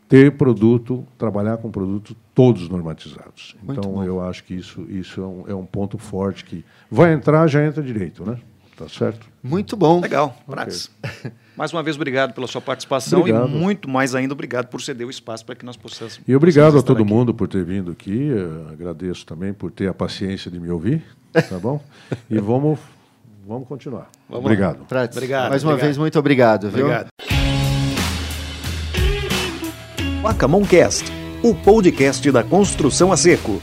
ter 0.09 0.33
produto, 0.33 1.05
trabalhar 1.19 1.57
com 1.57 1.71
produtos 1.71 2.15
todos 2.35 2.69
normatizados. 2.69 3.57
Muito 3.63 3.81
então, 3.81 3.93
bom. 3.93 4.05
eu 4.05 4.21
acho 4.21 4.45
que 4.45 4.55
isso, 4.55 4.83
isso 4.89 5.21
é, 5.21 5.25
um, 5.25 5.45
é 5.49 5.55
um 5.55 5.67
ponto 5.67 5.99
forte 5.99 6.45
que 6.45 6.65
vai 6.91 7.13
entrar, 7.13 7.47
já 7.49 7.65
entra 7.65 7.83
direito, 7.83 8.25
né? 8.25 8.39
Tá 8.77 8.89
certo? 8.89 9.27
Muito 9.43 9.75
bom. 9.75 10.01
Legal, 10.01 10.37
Prates. 10.47 10.91
Okay. 11.03 11.33
Mais 11.57 11.73
uma 11.73 11.83
vez, 11.83 11.97
obrigado 11.97 12.35
pela 12.35 12.47
sua 12.47 12.61
participação 12.61 13.21
obrigado. 13.21 13.49
e 13.49 13.51
muito 13.51 13.89
mais 13.89 14.15
ainda, 14.15 14.35
obrigado 14.35 14.67
por 14.67 14.83
ceder 14.83 15.07
o 15.07 15.11
espaço 15.11 15.47
para 15.47 15.55
que 15.55 15.65
nós 15.65 15.75
possamos. 15.75 16.21
E 16.29 16.37
obrigado 16.37 16.77
a 16.77 16.83
todo 16.83 17.03
aqui. 17.03 17.11
mundo 17.11 17.33
por 17.33 17.49
ter 17.49 17.65
vindo 17.65 17.91
aqui. 17.91 18.27
Eu 18.27 18.69
agradeço 18.69 19.25
também 19.25 19.55
por 19.55 19.71
ter 19.71 19.89
a 19.89 19.95
paciência 19.95 20.51
de 20.51 20.61
me 20.61 20.69
ouvir, 20.69 21.03
tá 21.43 21.59
bom? 21.59 21.81
e 22.31 22.39
vamos, 22.39 22.79
vamos 23.47 23.69
continuar. 23.69 24.09
Vamos 24.29 24.45
obrigado. 24.45 24.85
Prates, 24.87 25.17
obrigado. 25.17 25.51
Mais 25.51 25.63
uma 25.63 25.73
obrigado. 25.73 25.87
vez, 25.87 25.99
muito 25.99 26.19
obrigado. 26.19 26.71
Viu? 26.71 26.87
Obrigado. 26.87 27.09
Cast, 30.69 31.05
o 31.43 31.55
podcast 31.55 32.31
da 32.31 32.43
construção 32.43 33.13
a 33.13 33.17
seco. 33.17 33.61